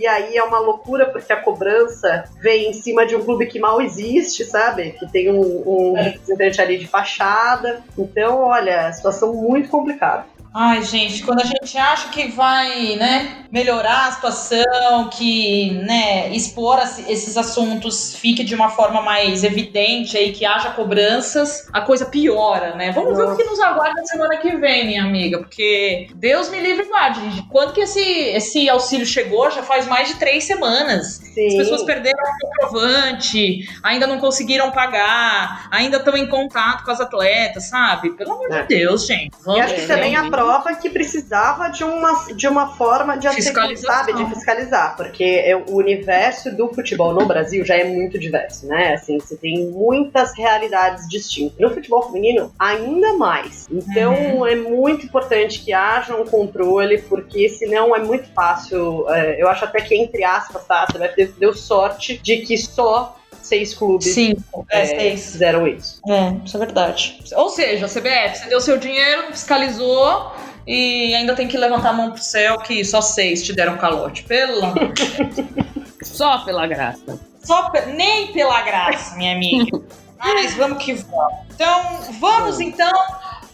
[0.00, 3.58] E aí é uma loucura porque a cobrança vem em cima de um clube que
[3.58, 4.92] mal existe, sabe?
[4.92, 7.82] Que tem um, um representante ali de fachada.
[7.98, 10.24] Então, olha, situação muito complicada.
[10.52, 16.80] Ai, gente, quando a gente acha que vai, né, melhorar a situação, que, né, expor
[17.08, 22.74] esses assuntos fique de uma forma mais evidente aí, que haja cobranças, a coisa piora,
[22.74, 22.90] né?
[22.90, 23.26] Vamos Nossa.
[23.26, 27.20] ver o que nos aguarda semana que vem, minha amiga, porque Deus me livre guarde.
[27.48, 29.50] Quando que esse, esse auxílio chegou?
[29.50, 31.20] Já faz mais de três semanas.
[31.32, 31.48] Sim.
[31.48, 37.00] As pessoas perderam o comprovante, ainda não conseguiram pagar, ainda estão em contato com as
[37.00, 38.10] atletas, sabe?
[38.10, 38.62] Pelo amor é.
[38.62, 39.30] de Deus, gente.
[39.44, 43.28] Vamos e acho que também a prova que precisava de uma, de uma forma de
[43.76, 48.94] sabe, de fiscalizar, porque o universo do futebol no Brasil já é muito diverso, né?
[48.94, 51.58] Assim, você tem muitas realidades distintas.
[51.58, 53.68] No futebol feminino, ainda mais.
[53.70, 54.46] Então, uhum.
[54.46, 59.08] é muito importante que haja um controle, porque senão é muito fácil.
[59.10, 60.86] É, eu acho até que, entre aspas, tá?
[60.90, 63.19] Você vai ter deu sorte de que só
[63.50, 64.36] seis clubes Sim,
[64.70, 65.32] é, seis.
[65.32, 66.00] fizeram isso.
[66.08, 67.20] É, isso é verdade.
[67.34, 70.32] Ou seja, a CBF, você deu seu dinheiro, fiscalizou
[70.66, 74.22] e ainda tem que levantar a mão pro céu que só seis te deram calote.
[74.22, 75.04] Pelo amor de
[75.42, 75.70] Deus.
[76.02, 77.20] Só pela graça.
[77.42, 77.92] Só pe...
[77.92, 79.82] Nem pela graça, minha amiga.
[80.18, 81.34] Mas vamos que vamos.
[81.54, 82.90] Então, vamos então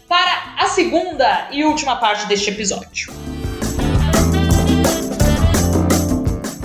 [0.07, 3.11] para a segunda e última parte deste episódio.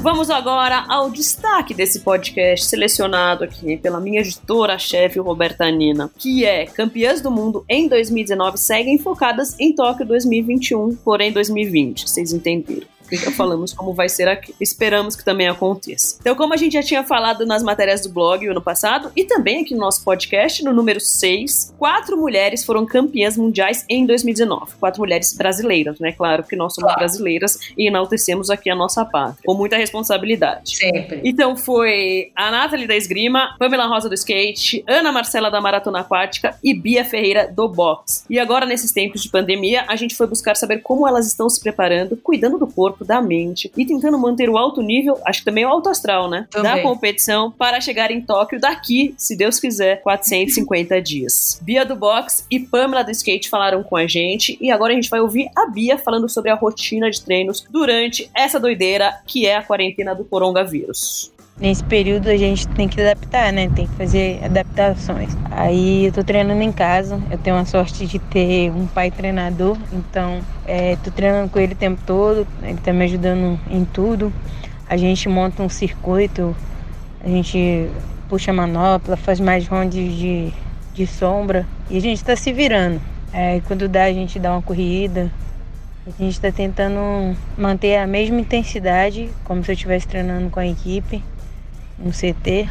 [0.03, 6.67] Vamos agora ao destaque desse podcast, selecionado aqui pela minha editora-chefe Roberta Nina, que é
[6.67, 13.31] Campeãs do Mundo em 2019 seguem focadas em Tóquio 2021, porém 2020, vocês entenderam já
[13.31, 14.55] falamos como vai ser aqui.
[14.61, 16.17] Esperamos que também aconteça.
[16.21, 19.63] Então, como a gente já tinha falado nas matérias do blog ano passado e também
[19.63, 24.73] aqui no nosso podcast, no número 6, quatro mulheres foram campeãs mundiais em 2019.
[24.79, 26.13] Quatro mulheres brasileiras, né?
[26.13, 27.01] Claro que nós somos claro.
[27.01, 30.77] brasileiras e enaltecemos aqui a nossa pátria, com muita responsabilidade.
[30.77, 31.21] Sempre.
[31.25, 36.57] Então foi a Nathalie da esgrima, Pamela Rosa do skate, Ana Marcela da maratona aquática
[36.63, 38.25] e Bia Ferreira do boxe.
[38.29, 41.61] E agora, nesses tempos de pandemia, a gente foi buscar saber como elas estão se
[41.61, 45.65] preparando, cuidando do corpo, da mente e tentando manter o alto nível, acho que também
[45.65, 46.47] o alto astral, né?
[46.51, 46.71] Também.
[46.71, 51.61] Da competição para chegar em Tóquio daqui, se Deus quiser, 450 dias.
[51.63, 55.11] Bia do Box e Pamela do Skate falaram com a gente e agora a gente
[55.11, 59.57] vai ouvir a Bia falando sobre a rotina de treinos durante essa doideira que é
[59.57, 61.32] a quarentena do coronavírus.
[61.61, 63.69] Nesse período a gente tem que adaptar, né?
[63.69, 65.37] Tem que fazer adaptações.
[65.51, 69.77] Aí eu tô treinando em casa, eu tenho a sorte de ter um pai treinador,
[69.93, 74.33] então é, tô treinando com ele o tempo todo, ele tá me ajudando em tudo.
[74.89, 76.57] A gente monta um circuito,
[77.23, 77.89] a gente
[78.31, 80.53] puxa manopla, faz mais rondes de,
[80.95, 82.99] de sombra e a gente tá se virando.
[83.31, 85.31] É, quando dá, a gente dá uma corrida.
[86.07, 90.67] A gente está tentando manter a mesma intensidade, como se eu estivesse treinando com a
[90.67, 91.23] equipe
[92.05, 92.69] um CT,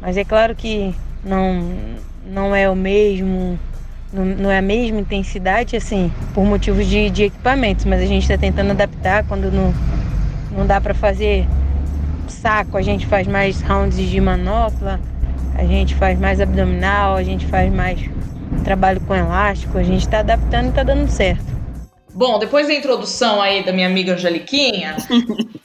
[0.00, 0.94] mas é claro que
[1.24, 1.62] não,
[2.26, 3.58] não é o mesmo,
[4.12, 8.22] não, não é a mesma intensidade, assim, por motivos de, de equipamentos, mas a gente
[8.22, 9.72] está tentando adaptar quando não,
[10.56, 11.46] não dá para fazer
[12.28, 14.98] saco, a gente faz mais rounds de manopla,
[15.54, 18.00] a gente faz mais abdominal, a gente faz mais
[18.64, 21.51] trabalho com elástico, a gente está adaptando e está dando certo.
[22.14, 24.96] Bom, depois da introdução aí da minha amiga Angeliquinha,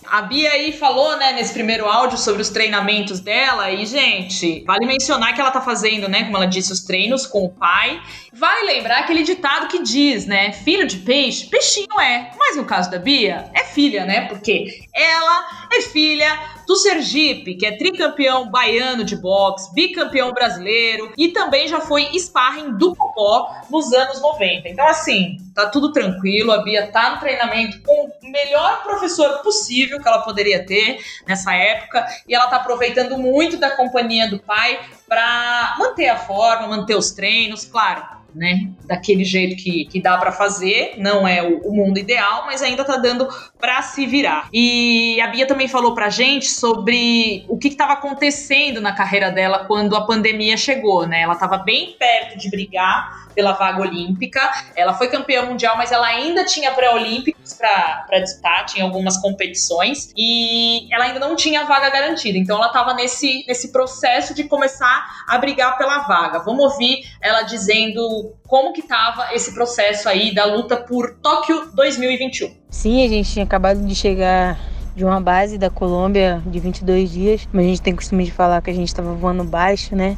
[0.06, 4.86] a Bia aí falou, né, nesse primeiro áudio sobre os treinamentos dela e, gente, vale
[4.86, 8.02] mencionar que ela tá fazendo, né, como ela disse, os treinos com o pai.
[8.32, 12.32] Vai lembrar aquele ditado que diz, né, filho de peixe, peixinho é.
[12.40, 17.66] Mas no caso da Bia, é filha, né, porque ela é filha do Sergipe, que
[17.66, 23.94] é tricampeão baiano de boxe, bicampeão brasileiro e também já foi sparring do Popó nos
[23.94, 24.68] anos 90.
[24.68, 30.02] Então, assim, tá tudo tranquilo, a Bia tá no treinamento com o melhor professor possível
[30.02, 34.78] que ela poderia ter nessa época e ela tá aproveitando muito da companhia do pai
[35.08, 38.70] para manter a forma, manter os treinos, claro né?
[38.86, 42.84] Daquele jeito que, que dá para fazer, não é o, o, mundo ideal, mas ainda
[42.84, 43.28] tá dando
[43.60, 44.50] para se virar.
[44.54, 49.66] E a Bia também falou pra gente sobre o que estava acontecendo na carreira dela
[49.66, 51.22] quando a pandemia chegou, né?
[51.22, 54.42] Ela tava bem perto de brigar pela vaga olímpica.
[54.76, 60.92] Ela foi campeã mundial, mas ela ainda tinha pré-olímpicos para disputar, tinha algumas competições e
[60.92, 62.36] ela ainda não tinha vaga garantida.
[62.36, 66.40] Então ela estava nesse, nesse processo de começar a brigar pela vaga.
[66.40, 72.56] Vamos ouvir ela dizendo como que estava esse processo aí da luta por Tóquio 2021.
[72.72, 74.58] Sim, a gente tinha acabado de chegar
[74.96, 78.64] de uma base da Colômbia de 22 dias, mas a gente tem costume de falar
[78.64, 80.18] que a gente estava voando baixo, né?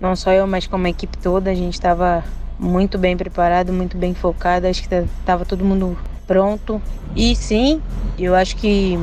[0.00, 2.22] Não só eu, mas como a equipe toda, a gente estava
[2.60, 4.66] muito bem preparado, muito bem focado.
[4.66, 5.96] Acho que estava todo mundo
[6.26, 6.80] pronto.
[7.16, 7.80] E sim,
[8.18, 8.98] eu acho que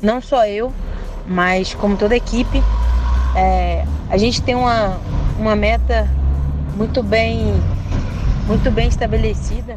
[0.00, 0.72] não só eu,
[1.26, 2.62] mas como toda a equipe,
[3.34, 4.98] é, a gente tem uma,
[5.38, 6.08] uma meta
[6.76, 7.54] muito bem
[8.46, 9.76] muito bem estabelecida.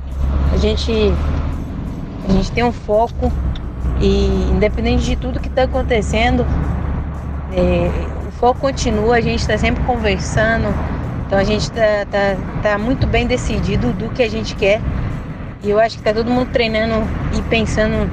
[0.54, 0.92] a gente,
[2.28, 3.32] a gente tem um foco
[4.02, 6.46] e independente de tudo que está acontecendo,
[7.54, 10.68] é, o foco continua, a gente está sempre conversando,
[11.26, 14.80] então a gente está tá, tá muito bem decidido do que a gente quer.
[15.64, 18.10] E eu acho que está todo mundo treinando e pensando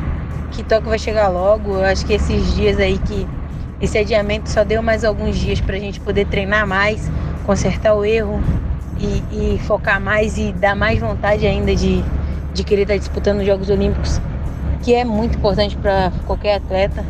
[0.50, 1.74] que Tóquio vai chegar logo.
[1.74, 3.26] Eu acho que esses dias aí que
[3.80, 7.10] esse adiamento só deu mais alguns dias para a gente poder treinar mais,
[7.44, 8.40] consertar o erro
[8.98, 12.02] e, e, focar mais e dar mais vontade ainda de,
[12.54, 14.20] de querer estar tá disputando os Jogos Olímpicos,
[14.82, 17.04] que é muito importante para qualquer atleta.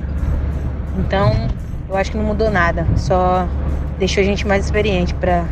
[0.99, 1.31] Então,
[1.89, 3.47] eu acho que não mudou nada, só
[3.99, 5.45] deixou a gente mais experiente para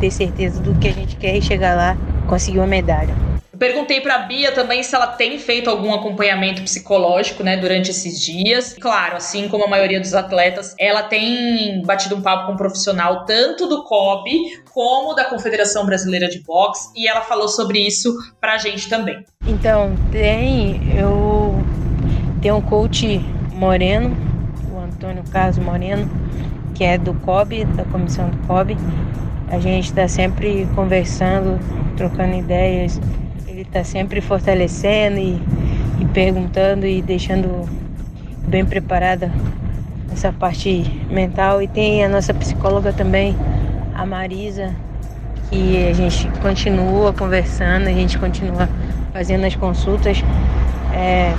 [0.00, 1.96] ter certeza do que a gente quer e chegar lá
[2.26, 3.14] conseguir uma medalha.
[3.58, 8.18] Perguntei para a Bia também se ela tem feito algum acompanhamento psicológico, né, durante esses
[8.18, 8.74] dias.
[8.80, 13.26] Claro, assim como a maioria dos atletas, ela tem batido um papo com um profissional
[13.26, 14.30] tanto do COB
[14.72, 19.22] como da Confederação Brasileira de Boxe e ela falou sobre isso pra gente também.
[19.46, 21.62] Então, tem, eu
[22.40, 23.20] tenho um coach
[23.52, 24.16] moreno,
[24.72, 26.10] o Antônio Carlos Moreno,
[26.74, 28.74] que é do COB, da comissão do COB.
[29.50, 31.58] A gente está sempre conversando,
[31.96, 33.00] trocando ideias
[33.60, 35.38] ele está sempre fortalecendo e,
[36.00, 37.68] e perguntando e deixando
[38.48, 39.30] bem preparada
[40.10, 41.60] essa parte mental.
[41.60, 43.36] E tem a nossa psicóloga também,
[43.94, 44.74] a Marisa,
[45.50, 48.66] que a gente continua conversando, a gente continua
[49.12, 50.24] fazendo as consultas.
[50.94, 51.34] É,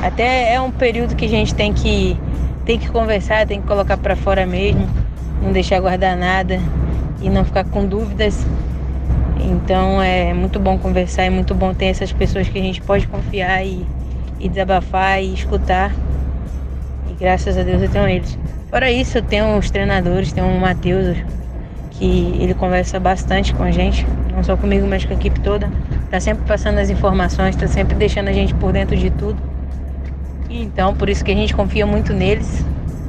[0.00, 2.16] até é um período que a gente tem que,
[2.64, 4.86] tem que conversar, tem que colocar para fora mesmo,
[5.42, 6.60] não deixar guardar nada
[7.24, 8.46] e não ficar com dúvidas
[9.44, 13.06] então é muito bom conversar, é muito bom ter essas pessoas que a gente pode
[13.06, 13.86] confiar e,
[14.40, 15.92] e desabafar e escutar.
[17.10, 18.38] E graças a Deus eu tenho eles.
[18.70, 21.16] Fora isso, eu tenho os treinadores, tenho o Matheus,
[21.92, 25.70] que ele conversa bastante com a gente, não só comigo, mas com a equipe toda.
[26.10, 29.36] Tá sempre passando as informações, tá sempre deixando a gente por dentro de tudo.
[30.48, 32.64] Então, por isso que a gente confia muito neles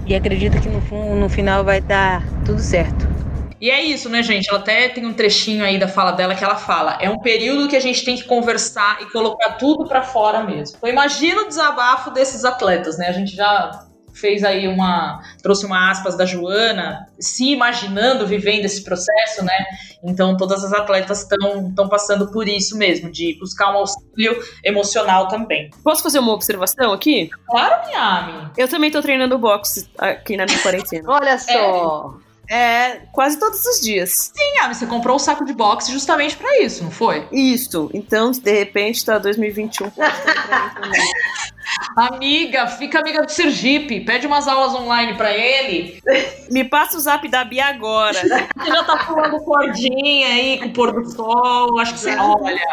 [0.05, 3.14] e acredita que no, no final vai dar tudo certo.
[3.59, 4.49] E é isso, né, gente?
[4.49, 7.67] Ela até tem um trechinho aí da fala dela que ela fala: é um período
[7.67, 10.77] que a gente tem que conversar e colocar tudo para fora mesmo.
[10.77, 13.07] Então, imagina o desabafo desses atletas, né?
[13.07, 13.85] A gente já
[14.15, 15.21] fez aí uma.
[15.43, 19.65] trouxe uma aspas da Joana, se imaginando vivendo esse processo, né?
[20.03, 25.69] Então todas as atletas estão passando por isso mesmo, de buscar um auxílio emocional também.
[25.83, 27.29] Posso fazer uma observação aqui?
[27.47, 28.51] Claro, Miami.
[28.57, 31.09] Eu também tô treinando boxe aqui na minha quarentena.
[31.11, 32.17] Olha só.
[32.21, 32.24] É.
[32.49, 34.31] É, quase todos os dias.
[34.35, 37.27] Sim, ah, você comprou o saco de boxe justamente para isso, não foi?
[37.31, 37.89] Isso.
[37.93, 39.91] Então, de repente, tá 2021.
[41.95, 44.01] amiga, fica amiga do Sergipe.
[44.01, 46.01] Pede umas aulas online para ele.
[46.49, 48.13] Me passa o zap da Bia agora.
[48.13, 51.79] Você já tá pulando cordinha aí com o pôr do sol.
[51.79, 52.15] Acho que você.
[52.15, 52.67] Olha,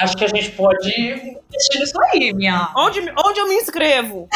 [0.00, 2.70] acho que a gente pode investir nisso aí, minha.
[2.76, 4.28] Onde, onde eu me inscrevo?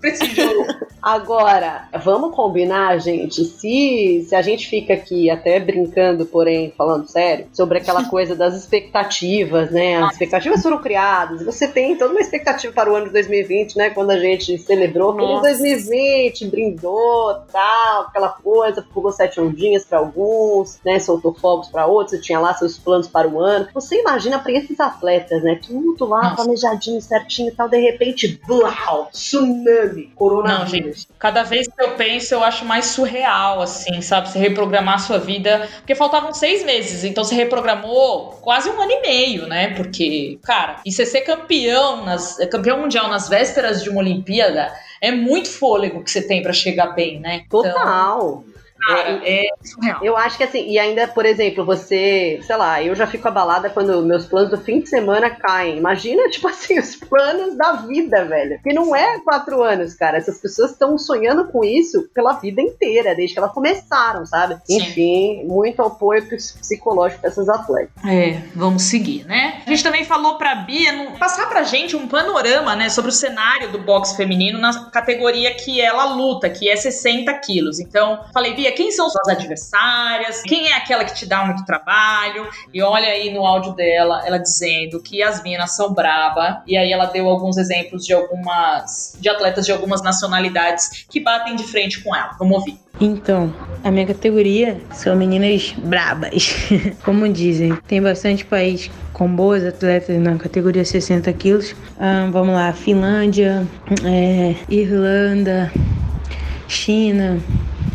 [0.00, 0.66] Preciso.
[1.02, 7.46] Agora, vamos combinar, gente, se, se a gente fica aqui até brincando, porém falando sério,
[7.52, 10.02] sobre aquela coisa das expectativas, né?
[10.02, 13.90] As expectativas foram criadas, você tem toda uma expectativa para o ano de 2020, né?
[13.90, 20.78] Quando a gente celebrou feliz 2020, brindou, tal, aquela coisa, pulou sete ondinhas para alguns,
[20.84, 20.98] né?
[20.98, 23.68] Soltou fogos para outros, você tinha lá seus planos para o ano.
[23.72, 25.58] Você imagina para esses atletas, né?
[25.66, 26.36] Tudo lá Nossa.
[26.36, 30.60] planejadinho, certinho e tal, de repente, blau, tsunami, coronavírus.
[30.60, 34.28] Não, gente Cada vez que eu penso, eu acho mais surreal, assim, sabe?
[34.28, 35.68] Você reprogramar a sua vida.
[35.78, 39.74] Porque faltavam seis meses, então você reprogramou quase um ano e meio, né?
[39.74, 45.10] Porque, cara, e você ser campeão, nas, campeão mundial nas vésperas de uma Olimpíada é
[45.10, 47.42] muito fôlego que você tem para chegar bem, né?
[47.46, 48.44] Então, Total.
[48.86, 50.04] Cara, é, é surreal.
[50.04, 53.70] Eu acho que assim, e ainda, por exemplo, você, sei lá, eu já fico abalada
[53.70, 55.78] quando meus planos do fim de semana caem.
[55.78, 58.60] Imagina, tipo assim, os planos da vida, velho.
[58.62, 60.18] Que não é quatro anos, cara.
[60.18, 64.56] Essas pessoas estão sonhando com isso pela vida inteira, desde que elas começaram, sabe?
[64.64, 64.76] Sim.
[64.76, 67.90] Enfim, muito apoio psicológico pra essas atletas.
[68.06, 69.62] É, vamos seguir, né?
[69.66, 73.70] A gente também falou pra Bia passar pra gente um panorama, né, sobre o cenário
[73.70, 77.80] do boxe feminino na categoria que ela luta, que é 60 quilos.
[77.80, 82.48] Então, falei, Bia, quem são suas adversárias, quem é aquela que te dá muito trabalho.
[82.72, 86.62] E olha aí no áudio dela, ela dizendo que as minas são braba.
[86.66, 91.56] E aí ela deu alguns exemplos de algumas de atletas de algumas nacionalidades que batem
[91.56, 92.36] de frente com ela.
[92.38, 92.78] Vamos ouvir.
[93.00, 93.52] Então,
[93.82, 96.54] a minha categoria são meninas brabas,
[97.04, 97.76] como dizem.
[97.88, 101.74] Tem bastante país com boas atletas na categoria 60 quilos.
[101.98, 103.66] Ah, vamos lá, Finlândia,
[104.04, 105.72] é, Irlanda,
[106.68, 107.40] China,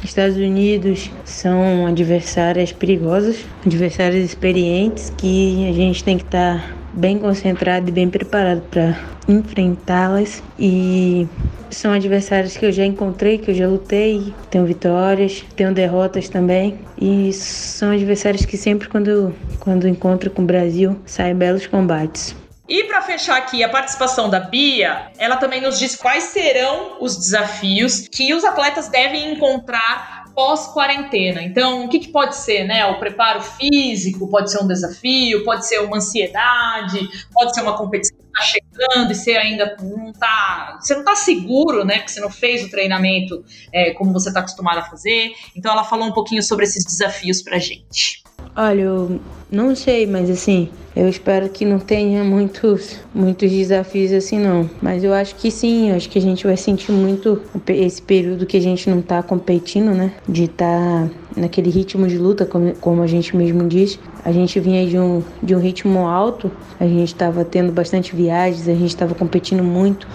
[0.04, 7.18] Estados Unidos são adversárias perigosas, adversárias experientes que a gente tem que estar tá bem
[7.18, 8.98] concentrado e bem preparado para
[9.28, 11.28] enfrentá-las e
[11.70, 16.80] são adversários que eu já encontrei, que eu já lutei, tenho vitórias, tenho derrotas também
[17.00, 22.39] e são adversários que sempre quando quando encontro com o Brasil saem belos combates.
[22.70, 27.18] E para fechar aqui a participação da Bia, ela também nos diz quais serão os
[27.18, 31.42] desafios que os atletas devem encontrar pós-quarentena.
[31.42, 32.86] Então, o que, que, pode ser, né?
[32.86, 38.16] O preparo físico pode ser um desafio, pode ser uma ansiedade, pode ser uma competição
[38.16, 40.78] que tá chegando e você ainda não tá.
[40.80, 41.98] Você não tá seguro, né?
[41.98, 43.44] Porque você não fez o treinamento
[43.74, 45.34] é, como você está acostumado a fazer.
[45.56, 48.24] Então ela falou um pouquinho sobre esses desafios pra gente.
[48.62, 54.38] Olha, eu não sei, mas assim, eu espero que não tenha muitos, muitos desafios assim
[54.38, 54.70] não.
[54.82, 58.46] Mas eu acho que sim, eu acho que a gente vai sentir muito esse período
[58.46, 60.12] que a gente não tá competindo, né?
[60.28, 63.98] De estar tá naquele ritmo de luta, como, como a gente mesmo diz.
[64.26, 68.68] A gente vinha de um, de um ritmo alto, a gente estava tendo bastante viagens,
[68.68, 70.06] a gente estava competindo muito.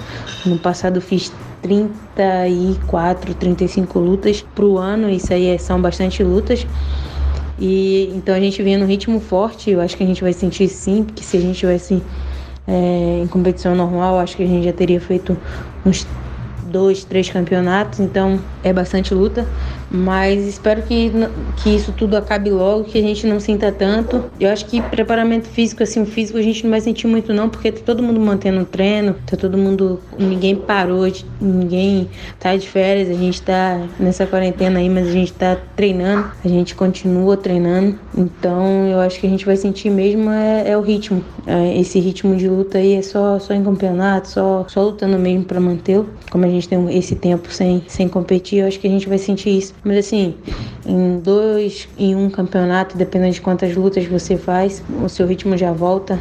[0.45, 1.33] No passado fiz
[1.63, 6.67] 34, 35 lutas pro ano, isso aí é, são bastante lutas.
[7.59, 10.69] E então a gente vinha no ritmo forte, eu acho que a gente vai sentir
[10.69, 12.03] sim, porque se a gente tivesse
[12.67, 15.37] é, em competição normal, acho que a gente já teria feito
[15.85, 16.07] uns
[16.71, 19.47] dois, três campeonatos, então é bastante luta.
[19.95, 21.13] Mas espero que,
[21.63, 24.25] que isso tudo acabe logo, que a gente não sinta tanto.
[24.41, 27.49] Eu acho que preparamento físico, assim, o físico a gente não vai sentir muito não,
[27.49, 31.07] porque tá todo mundo mantendo o treino, tá todo mundo, ninguém parou,
[31.41, 32.09] ninguém
[32.41, 36.49] tá de férias, a gente tá nessa quarentena aí, mas a gente tá treinando, a
[36.49, 37.97] gente continua treinando.
[38.19, 41.25] Então eu acho que a gente vai sentir mesmo é, é o ritmo.
[41.47, 45.45] É, esse ritmo de luta aí é só, só em campeonato, só, só lutando mesmo
[45.45, 46.09] para mantê-lo.
[46.33, 49.19] Como a gente tem esse tempo sem, sem competir, eu acho que a gente vai
[49.19, 49.73] sentir isso.
[49.85, 50.35] Mas assim,
[50.87, 55.73] em dois, em um campeonato, dependendo de quantas lutas você faz, o seu ritmo já
[55.73, 56.19] volta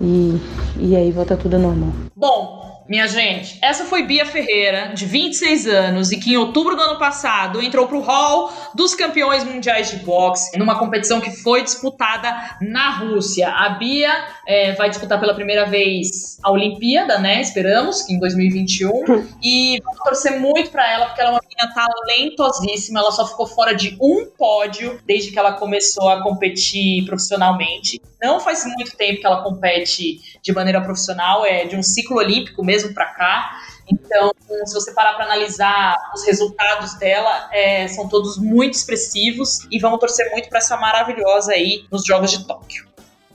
[0.00, 0.40] e,
[0.76, 1.94] e aí volta tudo normal.
[2.16, 2.61] Bom,
[2.92, 6.98] minha gente, essa foi Bia Ferreira, de 26 anos, e que em outubro do ano
[6.98, 12.58] passado entrou para o hall dos campeões mundiais de boxe, numa competição que foi disputada
[12.60, 13.48] na Rússia.
[13.48, 14.12] A Bia
[14.46, 17.40] é, vai disputar pela primeira vez a Olimpíada, né?
[17.40, 18.92] Esperamos que em 2021.
[19.42, 23.00] E vamos torcer muito para ela, porque ela é uma menina talentosíssima.
[23.00, 28.00] Ela só ficou fora de um pódio desde que ela começou a competir profissionalmente.
[28.22, 32.64] Não faz muito tempo que ela compete de maneira profissional, é de um ciclo olímpico
[32.64, 33.60] mesmo para cá.
[33.90, 34.32] Então,
[34.64, 39.98] se você parar para analisar os resultados dela, é, são todos muito expressivos e vamos
[39.98, 42.86] torcer muito para essa maravilhosa aí nos Jogos de Tóquio.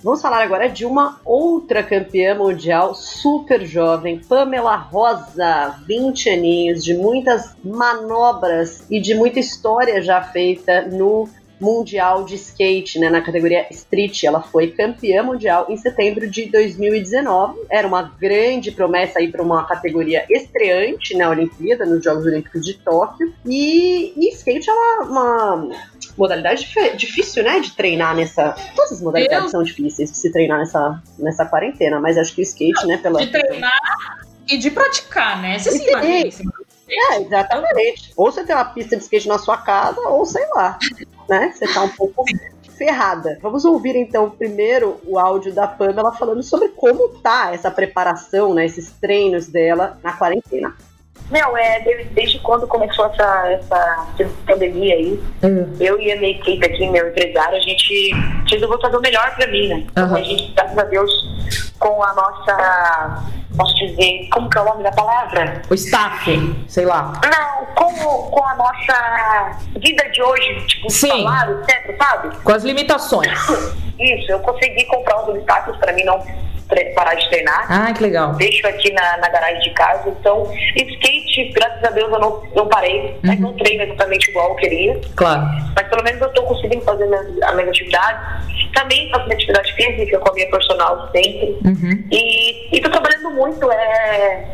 [0.01, 6.93] Vamos falar agora de uma outra campeã mundial super jovem, Pamela Rosa, 20 aninhos, de
[6.93, 11.27] muitas manobras e de muita história já feita no
[11.59, 14.23] mundial de skate, né, na categoria street.
[14.23, 17.59] Ela foi campeã mundial em setembro de 2019.
[17.69, 22.75] Era uma grande promessa aí para uma categoria estreante na Olimpíada, nos Jogos Olímpicos de
[22.75, 23.33] Tóquio.
[23.45, 25.69] E, e skate é uma, uma
[26.17, 28.55] modalidade difícil, né, de treinar nessa.
[28.75, 29.49] Todas as modalidades Eu...
[29.49, 33.19] são difíceis de se treinar nessa, nessa quarentena, mas acho que o skate, né, pela.
[33.19, 33.79] De treinar
[34.49, 35.59] e de praticar, né?
[35.59, 36.51] Você se imagina
[36.89, 38.13] é, exatamente.
[38.15, 40.79] Ou você tem uma pista de skate na sua casa, ou sei lá,
[41.27, 41.51] né?
[41.53, 42.23] Você tá um pouco
[42.77, 43.39] ferrada.
[43.41, 48.65] Vamos ouvir então primeiro o áudio da Pamela falando sobre como tá essa preparação, né?
[48.65, 50.75] Esses treinos dela na quarentena.
[51.29, 54.07] Não, é desde, quando começou essa, essa
[54.45, 55.75] pandemia aí, uhum.
[55.79, 58.11] eu e a minha equipe aqui, meu empresário, a gente
[58.49, 59.83] resolveu fazer o melhor pra mim, né?
[59.97, 60.15] Uhum.
[60.15, 61.11] A gente, graças a Deus,
[61.79, 63.23] com a nossa
[63.57, 65.61] posso dizer, como que é o nome da palavra?
[65.69, 67.13] O staff, sei lá.
[67.25, 67.91] Não, com,
[68.29, 71.23] com a nossa vida de hoje, tipo, Sim.
[71.23, 72.37] salário, etc, sabe?
[72.37, 73.31] Com as limitações.
[73.99, 76.23] Isso, eu consegui comprar os obstáculos para mim não
[76.93, 77.65] parar de treinar.
[77.69, 78.33] Ah, que legal.
[78.33, 80.09] Deixo aqui na, na garagem de casa.
[80.09, 83.17] Então, skate, graças a Deus, eu não, não parei.
[83.23, 83.35] Uhum.
[83.39, 85.01] não treino exatamente igual eu queria.
[85.15, 85.47] Claro.
[85.75, 88.47] Mas pelo menos eu estou conseguindo fazer minhas, as minhas atividades.
[88.73, 91.57] Também faço minha atividade física com a minha personal sempre.
[91.65, 92.03] Uhum.
[92.11, 93.71] E estou trabalhando muito.
[93.71, 94.45] É,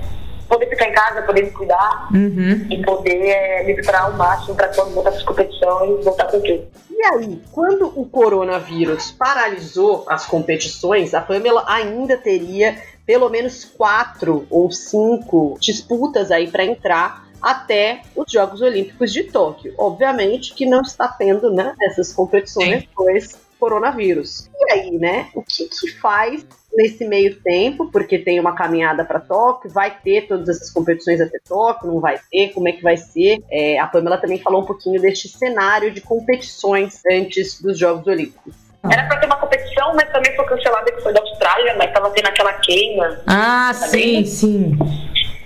[0.54, 2.68] poder ficar em casa, poder me cuidar uhum.
[2.70, 6.39] e poder é, me preparar ao máximo para quando voltar para as competições voltar com
[6.39, 6.68] tudo.
[6.91, 14.45] E aí, quando o coronavírus paralisou as competições, a Pamela ainda teria pelo menos quatro
[14.49, 19.74] ou cinco disputas aí para entrar até os Jogos Olímpicos de Tóquio.
[19.78, 22.88] Obviamente que não está tendo né, essas competições Sim.
[22.88, 24.49] depois coronavírus.
[24.60, 25.30] E aí, né?
[25.34, 26.45] O que, que faz
[26.76, 31.39] nesse meio tempo, porque tem uma caminhada para Tóquio, vai ter todas essas competições até
[31.47, 33.43] Tóquio, não vai ter, como é que vai ser?
[33.51, 38.55] É, a Pamela também falou um pouquinho deste cenário de competições antes dos Jogos Olímpicos.
[38.91, 42.09] Era para ter uma competição, mas também foi cancelada que foi da Austrália, mas tava
[42.09, 43.21] tendo aquela queima.
[43.26, 44.78] Ah, sim, sim.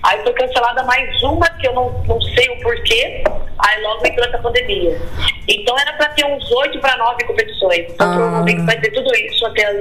[0.08, 3.24] Aí foi cancelada mais uma que eu não, não sei o porquê.
[3.60, 4.98] Aí logo entrou essa pandemia.
[5.46, 7.92] Então era para ter uns 8 para 9 competições.
[7.92, 8.16] Então Ah.
[8.16, 9.76] provavelmente vai ter tudo isso até as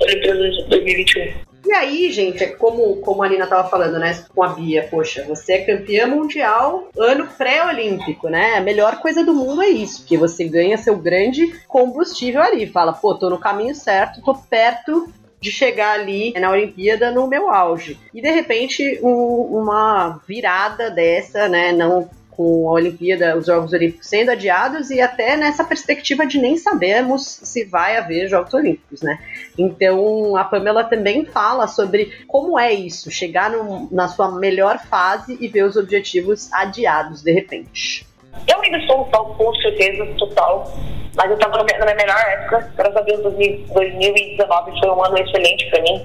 [0.00, 1.50] Olimpíadas de 2021.
[1.66, 5.24] E aí, gente, é como, como a Nina tava falando, né, com a Bia, poxa,
[5.28, 8.54] você é campeã mundial ano pré-olímpico, né?
[8.56, 12.66] A melhor coisa do mundo é isso, que você ganha seu grande combustível ali.
[12.66, 17.48] Fala, pô, tô no caminho certo, tô perto de chegar ali na Olimpíada no meu
[17.48, 17.98] auge.
[18.14, 24.06] E de repente, um- uma virada dessa, né, não com a Olimpíada, os Jogos Olímpicos
[24.08, 29.18] sendo adiados e até nessa perspectiva de nem sabemos se vai haver Jogos Olímpicos, né?
[29.58, 35.36] Então a Pamela também fala sobre como é isso, chegar no- na sua melhor fase
[35.38, 38.06] e ver os objetivos adiados de repente.
[38.46, 40.72] Eu ainda no palco, com certeza, total.
[41.16, 42.72] Mas eu estava na minha melhor época.
[42.76, 46.02] Graças a Deus, 2000 2019 foi um ano excelente para mim.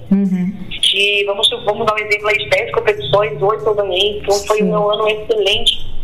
[0.70, 4.20] De, vamos, vamos dar um exemplo aí de 10 competições, 8 eu ganhei.
[4.20, 5.95] Então foi meu ano excelente.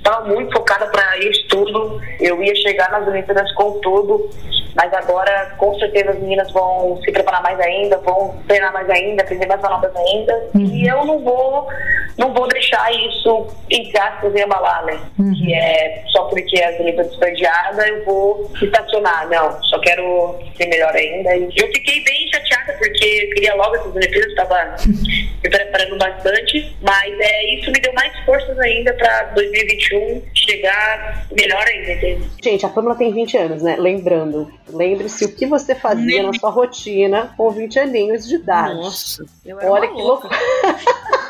[0.00, 2.00] Estava muito focada para isso tudo.
[2.18, 4.30] Eu ia chegar nas Olimpíadas com tudo.
[4.74, 9.22] Mas agora, com certeza, as meninas vão se preparar mais ainda, vão treinar mais ainda,
[9.22, 10.48] aprender mais manobras ainda.
[10.54, 11.68] E eu não vou,
[12.16, 15.00] não vou deixar isso, entre aspas, me abalar, né?
[15.34, 19.28] Que é só porque as Olimpíadas foi adiada, eu vou estacionar.
[19.28, 21.34] Não, só quero ser melhor ainda.
[21.36, 26.76] E eu fiquei bem chateada, porque eu queria logo essas Olimpíadas, estava me preparando bastante.
[26.80, 29.89] Mas é, isso me deu mais forças ainda para 2021
[30.34, 32.30] chegar melhor ainda, entende?
[32.42, 33.76] Gente, a Pamela tem 20 anos, né?
[33.76, 38.74] Lembrando, lembre-se o que você fazia na sua rotina com 20 aninhos de idade.
[38.74, 40.28] Nossa, eu era Olha uma que louca.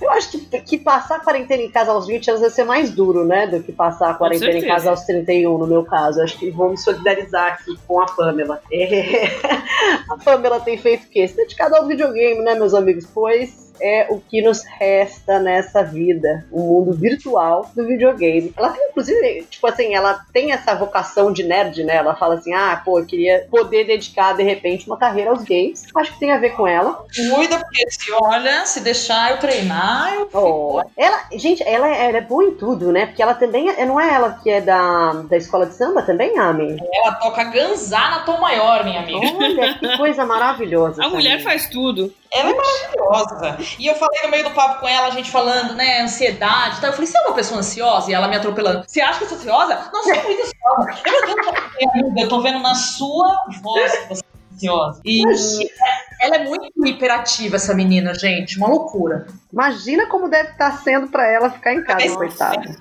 [0.00, 2.90] Eu acho que, que passar a quarentena em casa aos 20 anos vai ser mais
[2.90, 3.46] duro, né?
[3.46, 6.20] Do que passar a quarentena em casa aos 31, no meu caso.
[6.20, 8.60] Acho que vou me solidarizar aqui com a Pamela.
[8.70, 9.24] É,
[10.10, 11.26] A Pamela tem feito o quê?
[11.26, 13.06] Se dedicado ao videogame, né, meus amigos?
[13.06, 18.52] Pois é o que nos resta nessa vida, o mundo virtual do videogame.
[18.56, 21.96] Ela tem, inclusive, tipo assim, ela tem essa vocação de nerd, né?
[21.96, 25.84] Ela fala assim, ah, pô, eu queria poder dedicar, de repente, uma carreira aos games.
[25.96, 27.04] Acho que tem a ver com ela.
[27.34, 32.18] Cuida, porque se olha, se deixar eu treinar, eu Oh, ela, gente, ela, é- ela
[32.18, 33.06] é boa em tudo, né?
[33.06, 36.38] Porque ela também, é- não é ela que é da, da escola de samba também,
[36.38, 36.76] Ami?
[36.92, 39.26] Ela toca ganzá na tom maior, minha amiga.
[39.36, 41.02] Olha, que coisa maravilhosa.
[41.04, 42.12] A mulher faz tudo.
[42.32, 43.58] Ela é maravilhosa.
[43.78, 46.80] E eu falei no meio do papo com ela, a gente falando, né, ansiedade e
[46.80, 46.90] tal.
[46.90, 48.10] Eu falei, você é uma pessoa ansiosa?
[48.10, 48.84] E ela me atropelando.
[48.86, 49.90] Você acha que eu sou ansiosa?
[49.92, 51.02] Não, sou muito ansiosa.
[51.06, 54.22] Eu, não tô- eu tô vendo na sua voz que você
[54.56, 55.00] ansiosa.
[55.04, 55.22] E
[56.20, 58.56] ela é muito hiperativa, essa menina, gente.
[58.56, 59.26] Uma loucura.
[59.52, 62.16] Imagina como deve estar sendo pra ela ficar em casa, Nossa.
[62.16, 62.76] coitada.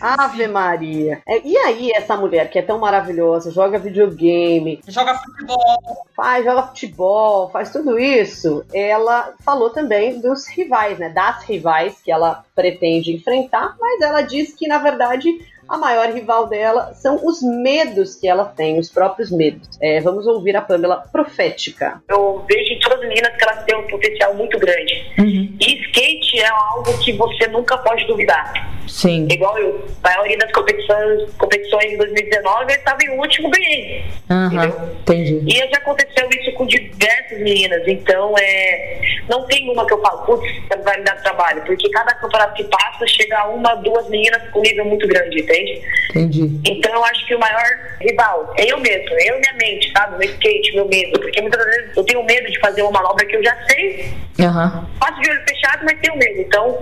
[0.00, 1.20] Ave Maria.
[1.26, 6.06] É, E aí, essa mulher que é tão maravilhosa, joga videogame, Joga futebol.
[6.14, 11.08] faz, joga futebol, faz tudo isso, ela falou também dos rivais, né?
[11.10, 15.28] Das rivais que ela pretende enfrentar, mas ela diz que, na verdade,
[15.68, 19.68] a maior rival dela são os medos que ela tem, os próprios medos.
[19.80, 22.02] É, vamos ouvir a Pamela profética.
[22.08, 24.94] Eu vejo em todas as meninas que elas têm um potencial muito grande.
[25.18, 28.76] E skate é algo que você nunca pode duvidar.
[28.88, 29.26] Sim.
[29.30, 34.04] Igual eu, a maioria das competições, competições de 2019, eu estava em último, ganhei.
[34.30, 34.72] Aham.
[35.00, 35.42] Entendi.
[35.46, 37.82] E já aconteceu isso com diversas meninas.
[37.86, 40.46] Então, é, não tem uma que eu falo, putz,
[40.84, 41.62] vai me dar trabalho.
[41.64, 45.82] Porque cada campeonato que passa, chega uma, duas meninas com nível muito grande, entende?
[46.10, 46.60] Entendi.
[46.64, 47.64] Então, eu acho que o maior
[48.00, 50.18] rival é eu mesmo, é eu e minha mente, sabe?
[50.18, 51.20] Meu skate, meu medo.
[51.20, 54.86] Porque muitas vezes eu tenho medo de fazer uma manobra que eu já sei, Aham.
[55.00, 56.25] faço de olho fechado, mas tenho medo.
[56.36, 56.78] Então,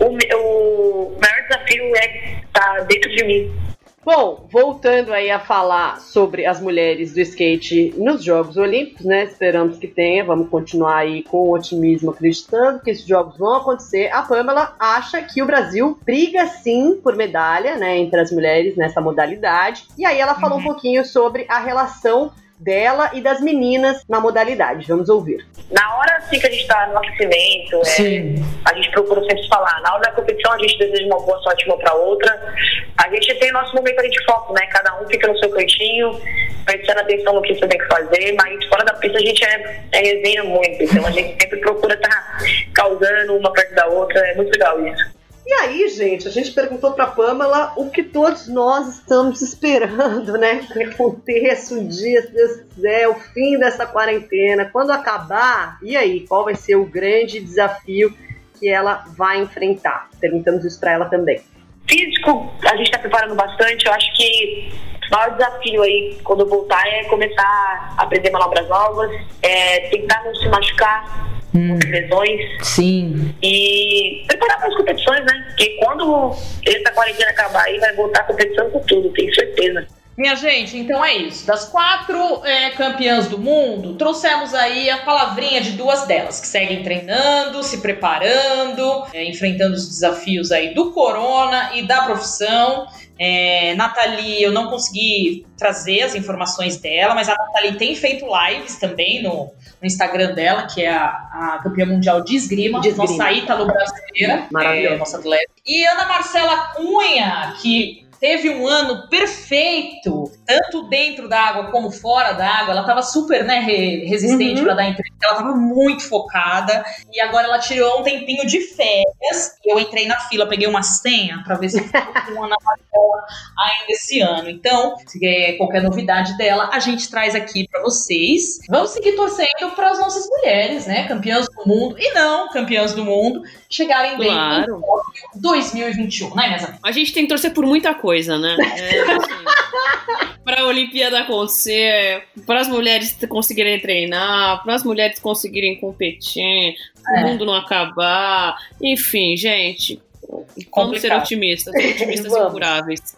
[0.00, 3.68] o, o maior desafio é estar dentro de mim.
[4.10, 9.24] Bom, voltando aí a falar sobre as mulheres do skate nos Jogos Olímpicos, né?
[9.24, 14.10] Esperamos que tenha, vamos continuar aí com otimismo, acreditando que esses jogos vão acontecer.
[14.10, 18.98] A Pamela acha que o Brasil briga sim por medalha, né, entre as mulheres nessa
[18.98, 19.86] modalidade.
[19.98, 24.86] E aí ela falou um pouquinho sobre a relação dela e das meninas na modalidade.
[24.88, 25.46] Vamos ouvir.
[25.70, 28.34] Na hora assim que a gente tá no aquecimento, é,
[28.64, 29.80] a gente procura sempre se falar.
[29.82, 32.54] Na hora da competição, a gente deseja uma boa sorte uma pra outra.
[32.96, 34.66] A gente tem nosso momento ali de foco, né?
[34.66, 36.20] Cada um fica no seu cantinho,
[36.64, 39.80] prestando atenção no que você tem que fazer, mas fora da pista a gente é,
[39.92, 40.82] é resenha muito.
[40.82, 42.38] Então a gente sempre procura estar
[42.74, 44.18] causando uma perto da outra.
[44.28, 45.17] É muito legal isso.
[45.48, 50.60] E aí, gente, a gente perguntou pra Pamela o que todos nós estamos esperando, né?
[50.70, 54.66] Que aconteça um dia, se Deus quiser, o fim dessa quarentena.
[54.66, 58.14] Quando acabar, e aí, qual vai ser o grande desafio
[58.60, 60.10] que ela vai enfrentar?
[60.20, 61.40] Perguntamos isso pra ela também.
[61.88, 63.86] Físico, a gente está preparando bastante.
[63.86, 64.70] Eu acho que
[65.08, 69.10] O maior desafio aí, quando eu voltar, é começar a aprender manobras novas,
[69.42, 73.34] é tentar não se machucar, Hum, lesões sim.
[73.42, 75.44] e preparar para as competições, né?
[75.48, 79.86] Porque quando essa quarentena acabar aí, vai voltar a competição com tudo, tenho certeza.
[80.18, 81.46] Minha gente, então é isso.
[81.46, 86.82] Das quatro é, campeãs do mundo, trouxemos aí a palavrinha de duas delas, que seguem
[86.82, 92.88] treinando, se preparando, é, enfrentando os desafios aí do corona e da profissão.
[93.16, 98.76] É, Nathalie, eu não consegui trazer as informações dela, mas a Nathalie tem feito lives
[98.76, 103.10] também no, no Instagram dela, que é a, a campeã mundial de esgrima, De esgrima.
[103.10, 104.94] nossa ítalo brasileira, Maravilhosa.
[104.94, 105.52] é, nossa atleta.
[105.66, 112.32] E Ana Marcela Cunha, que teve um ano perfeito, tanto dentro da água como fora
[112.32, 112.72] da água.
[112.72, 114.64] Ela tava super né, re- resistente Uhum.
[114.64, 116.82] pra dar entrevista, ela tava muito focada.
[117.12, 119.58] E agora ela tirou um tempinho de férias.
[119.62, 122.46] E eu entrei na fila, peguei uma senha pra ver se eu ficava com a
[122.46, 123.26] Ana Marcela
[123.58, 124.48] ainda esse ano.
[124.48, 128.58] Então, se é qualquer novidade dela, a gente traz aqui pra vocês.
[128.70, 131.06] Vamos seguir torcendo para as nossas mulheres, né?
[131.06, 134.62] Campeãs do mundo e não campeãs do mundo chegarem bem Claro.
[134.62, 136.80] em Tóquio 2021, né, minhas amigas?
[136.82, 138.56] A gente tem que torcer por muita coisa, né?
[138.78, 139.37] É,
[139.74, 146.74] assim, pra Olimpíada acontecer, para as mulheres conseguirem treinar, para as mulheres conseguirem competir,
[147.16, 147.20] É.
[147.24, 148.56] o mundo não acabar.
[148.82, 151.22] Enfim, gente, vamos ser Complicado.
[151.22, 152.48] otimistas, otimistas Vamos.
[152.48, 153.16] incuráveis.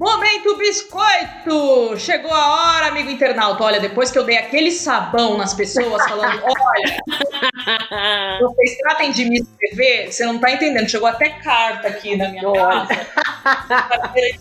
[0.00, 1.94] Momento biscoito!
[1.98, 3.62] Chegou a hora, amigo internauta.
[3.62, 9.40] Olha, depois que eu dei aquele sabão nas pessoas falando, olha, vocês tratem de me
[9.40, 10.88] escrever, você não tá entendendo.
[10.88, 13.06] Chegou até carta aqui na minha casa.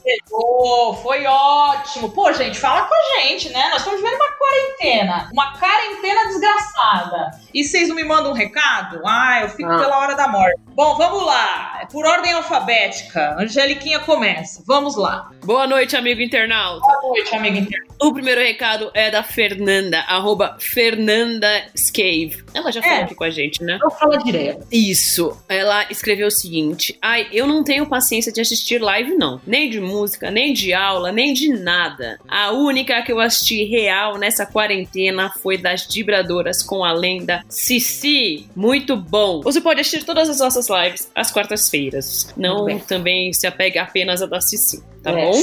[0.02, 2.10] Chegou, foi ótimo.
[2.12, 3.68] Pô, gente, fala com a gente, né?
[3.72, 7.32] Nós estamos vivendo uma quarentena, uma quarentena desgraçada.
[7.54, 9.02] E vocês não me mandam um recado?
[9.06, 9.78] Ah, eu fico Ah.
[9.78, 10.58] pela hora da morte.
[10.70, 11.86] Bom, vamos lá.
[11.92, 13.36] Por ordem alfabética.
[13.38, 14.64] Angeliquinha começa.
[14.66, 15.30] Vamos lá.
[15.50, 16.86] Boa noite, amigo internauta.
[16.86, 17.90] Boa noite, amigo internauta.
[18.00, 22.44] O primeiro recado é da Fernanda, arroba Fernanda Scave.
[22.54, 23.02] Ela já falou É.
[23.02, 23.80] aqui com a gente, né?
[23.82, 24.68] Eu falo direto.
[24.72, 25.36] Isso.
[25.50, 29.42] Ela escreveu o seguinte: Ai, eu não tenho paciência de assistir live, não.
[29.46, 32.20] Nem de música, nem de aula, nem de nada.
[32.28, 38.48] A única que eu assisti real nessa quarentena foi das vibradoras com a lenda Cici.
[38.56, 39.42] Muito bom.
[39.42, 42.32] Você pode assistir todas as nossas lives às quartas-feiras.
[42.38, 45.26] Não também se apegue apenas a da Cici, tá É.
[45.32, 45.40] bom?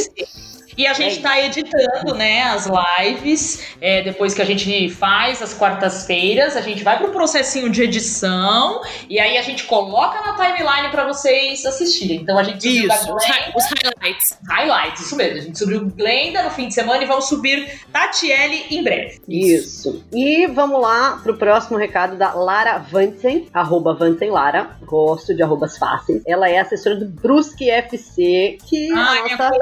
[0.76, 3.64] E a gente tá editando, né, as lives.
[3.80, 8.80] é, depois que a gente faz as quartas-feiras, a gente vai pro processinho de edição
[9.08, 12.20] e aí a gente coloca na timeline pra vocês assistirem.
[12.20, 14.38] Então a gente subiu Isso, os, hi- os highlights.
[14.48, 15.38] highlights, isso mesmo.
[15.38, 19.20] A gente subiu Glenda no fim de semana e vamos subir Tatiele em breve.
[19.28, 20.04] Isso.
[20.12, 24.70] E vamos lá pro próximo recado da Lara Vanten, arroba Vanten Lara.
[24.82, 26.22] Gosto de arrobas fáceis.
[26.26, 29.54] Ela é assessora do Brusque FC, que Ai, a minha nossa...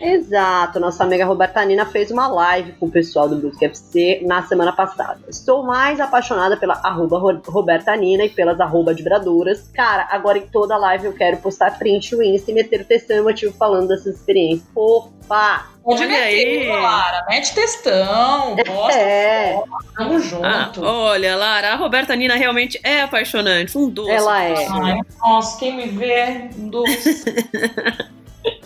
[0.00, 4.42] Exato, nossa amiga Roberta Nina fez uma live com o pessoal do Brusque FC na
[4.42, 5.20] semana passada.
[5.28, 9.70] Estou mais apaixonada pela arroba Ro- Roberta Nina e pelas arroba vibradoras.
[9.74, 13.16] Cara, agora em toda live eu quero postar print no Insta e meter o textão
[13.16, 14.68] emotivo falando dessas experiências.
[14.74, 15.66] Opa!
[15.82, 16.68] Pode Olha meter, aí.
[16.68, 17.26] Lara.
[17.28, 18.56] Mete textão.
[18.66, 19.62] Posta, É,
[19.96, 20.44] tamo junto.
[20.44, 23.76] Ah, olha, Lara, a Roberta Nina realmente é apaixonante.
[23.76, 24.10] Um doce.
[24.10, 24.66] ela é.
[24.68, 27.24] Ai, nossa, quem me vê, um doce.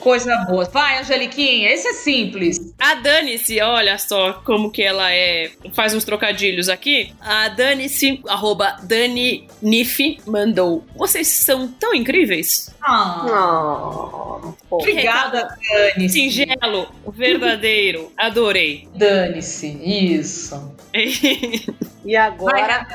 [0.08, 0.64] Coisa boa.
[0.64, 2.58] Vai, Angeliquinha, esse é simples.
[2.78, 5.50] A Dani-se, olha só como que ela é.
[5.74, 7.12] Faz uns trocadilhos aqui.
[7.20, 10.82] A Dani-se, arroba Dani Nif, mandou.
[10.96, 12.74] Vocês são tão incríveis.
[12.82, 14.76] Ah, Oh, pô.
[14.78, 15.54] obrigada,
[15.94, 16.08] Dani.
[16.08, 18.10] Singelo, verdadeiro.
[18.16, 18.88] Adorei.
[18.94, 20.74] Dane-se, isso.
[22.04, 22.86] E agora,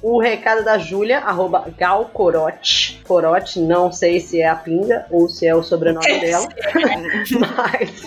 [0.00, 3.00] o recado da Júlia, arroba Gal Corote.
[3.04, 6.46] Corote, não sei se é a pinga ou se é o sobrenome dela,
[7.56, 8.02] mas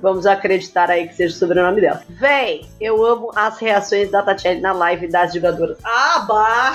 [0.00, 2.02] vamos acreditar aí que seja o sobrenome dela.
[2.08, 5.76] Véi, eu amo as reações da Tatiana na live das jogadoras.
[5.84, 6.72] Ah, bah!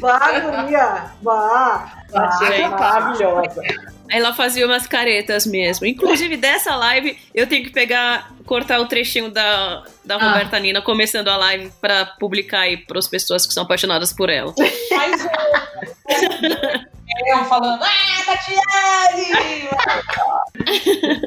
[0.00, 1.04] Bah, guria!
[1.22, 1.92] Bah!
[2.10, 3.62] Tatiana é maravilhosa.
[4.10, 5.86] Ela fazia umas caretas mesmo.
[5.86, 10.28] Inclusive, dessa live, eu tenho que pegar, cortar o trechinho da, da Ah.
[10.28, 14.52] Roberta Nina começando a live pra publicar aí pras pessoas que são apaixonadas por ela.
[14.90, 15.26] Faz
[17.26, 19.68] Eu falando, ah, Tatiane!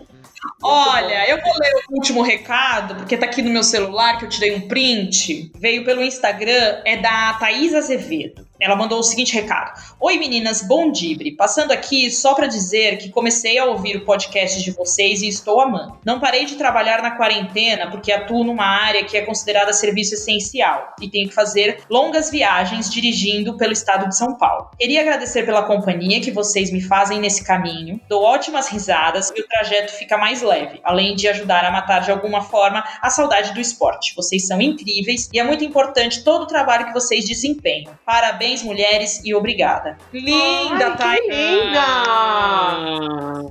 [0.61, 4.29] Olha, eu vou ler o último recado, porque tá aqui no meu celular, que eu
[4.29, 5.51] tirei um print.
[5.59, 8.47] Veio pelo Instagram, é da Thaís Azevedo.
[8.65, 11.35] Ela mandou o seguinte recado: Oi meninas, bom dibre.
[11.35, 15.61] Passando aqui só para dizer que comecei a ouvir o podcast de vocês e estou
[15.61, 15.99] amando.
[16.03, 20.95] Não parei de trabalhar na quarentena porque atuo numa área que é considerada serviço essencial
[20.99, 24.71] e tenho que fazer longas viagens dirigindo pelo estado de São Paulo.
[24.79, 28.01] Queria agradecer pela companhia que vocês me fazem nesse caminho.
[28.09, 32.09] Dou ótimas risadas e o trajeto fica mais leve, além de ajudar a matar de
[32.09, 34.15] alguma forma a saudade do esporte.
[34.15, 37.93] Vocês são incríveis e é muito importante todo o trabalho que vocês desempenham.
[38.05, 39.97] Parabéns, mulheres, e obrigada.
[40.13, 41.27] Linda, Ai, Thaís!
[41.29, 41.85] linda!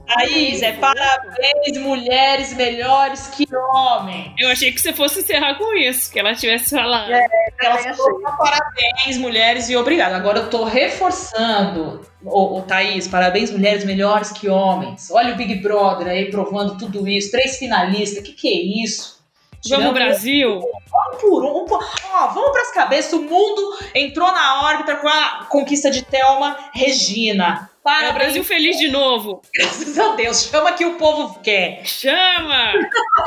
[0.07, 4.35] Thaís, é parabéns, mulheres melhores que homem.
[4.39, 7.11] Eu achei que você fosse encerrar com isso, que ela tivesse falado.
[7.11, 10.17] Ela também falou parabéns, mulheres, e obrigada.
[10.17, 12.01] Agora eu tô reforçando.
[12.25, 15.11] Ô, ô, Thaís, parabéns, mulheres melhores que homens.
[15.11, 17.31] Olha o Big Brother aí provando tudo isso.
[17.31, 19.23] Três finalistas, que que é isso?
[19.69, 20.59] Vamos, Brasil!
[20.61, 21.63] um por um.
[21.63, 23.13] um por- Ó, vamos pras cabeças.
[23.13, 27.71] O mundo entrou na órbita com a conquista de Thelma Regina.
[28.03, 29.43] É o Brasil feliz de novo!
[29.55, 30.45] graças a Deus.
[30.51, 31.83] Chama que o povo quer.
[31.85, 32.73] Chama!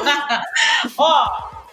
[0.97, 1.27] Ó,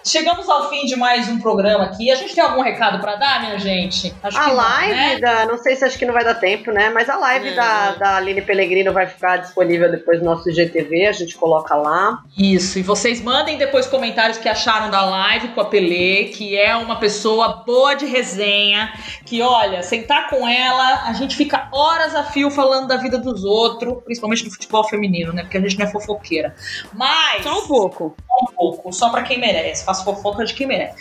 [0.05, 2.11] chegamos ao fim de mais um programa aqui.
[2.11, 4.15] A gente tem algum recado pra dar, minha gente?
[4.23, 5.19] Acho A que não, live né?
[5.19, 5.47] da.
[5.47, 6.91] Não sei se acho que não vai dar tempo, né?
[6.91, 7.57] Mas a live Não.
[7.57, 12.23] da, da Aline Pellegrino vai ficar disponível depois no nosso GTV, a gente coloca lá.
[12.37, 16.77] Isso, e vocês mandem depois comentários que acharam da live com a Pelé, que é
[16.77, 18.93] uma pessoa boa de resenha,
[19.25, 23.45] que olha, sentar com ela, a gente fica horas a fio falando da vida dos
[23.45, 25.43] outros, principalmente do futebol feminino, né?
[25.43, 26.55] Porque a gente não é fofoqueira.
[26.93, 28.17] Mas, Só um pouco.
[28.43, 30.97] um pouco, só pra quem merece, faço fofoca de quem merece.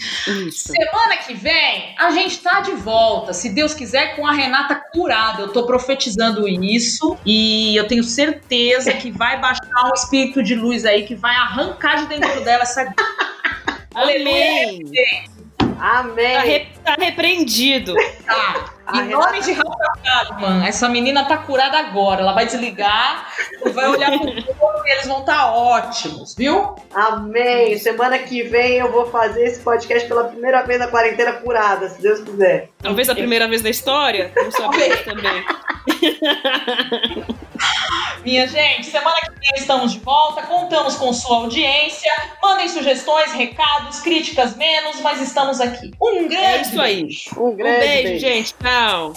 [0.47, 0.71] Isso.
[0.71, 5.41] Semana que vem, a gente tá de volta, se Deus quiser, com a Renata curada.
[5.41, 10.85] Eu tô profetizando isso e eu tenho certeza que vai baixar um espírito de luz
[10.85, 12.93] aí que vai arrancar de dentro dela essa.
[13.95, 14.81] Amém!
[15.79, 16.33] Amém!
[16.33, 17.93] Tá, re- tá repreendido.
[18.25, 18.72] Tá.
[18.91, 22.21] Em nome de Rafa Kalimann, essa menina tá curada agora.
[22.21, 23.33] Ela vai desligar
[23.65, 26.75] e vai olhar pro povo e eles vão estar ótimos, viu?
[26.93, 27.77] Amém!
[27.77, 32.01] Semana que vem eu vou fazer esse podcast pela primeira vez na quarentena curada, se
[32.01, 32.69] Deus quiser.
[32.81, 34.31] Talvez a primeira vez na história.
[34.35, 35.45] Não sabemos também.
[38.23, 42.11] Minha gente, semana que vem estamos de volta, contamos com sua audiência.
[42.41, 45.91] Mandem sugestões, recados, críticas menos, mas estamos aqui.
[46.01, 47.03] Um é grande é isso aí.
[47.03, 47.29] beijo.
[47.37, 48.19] Um grande um beijo, beijo.
[48.25, 48.55] gente.
[48.55, 49.13] Tchau.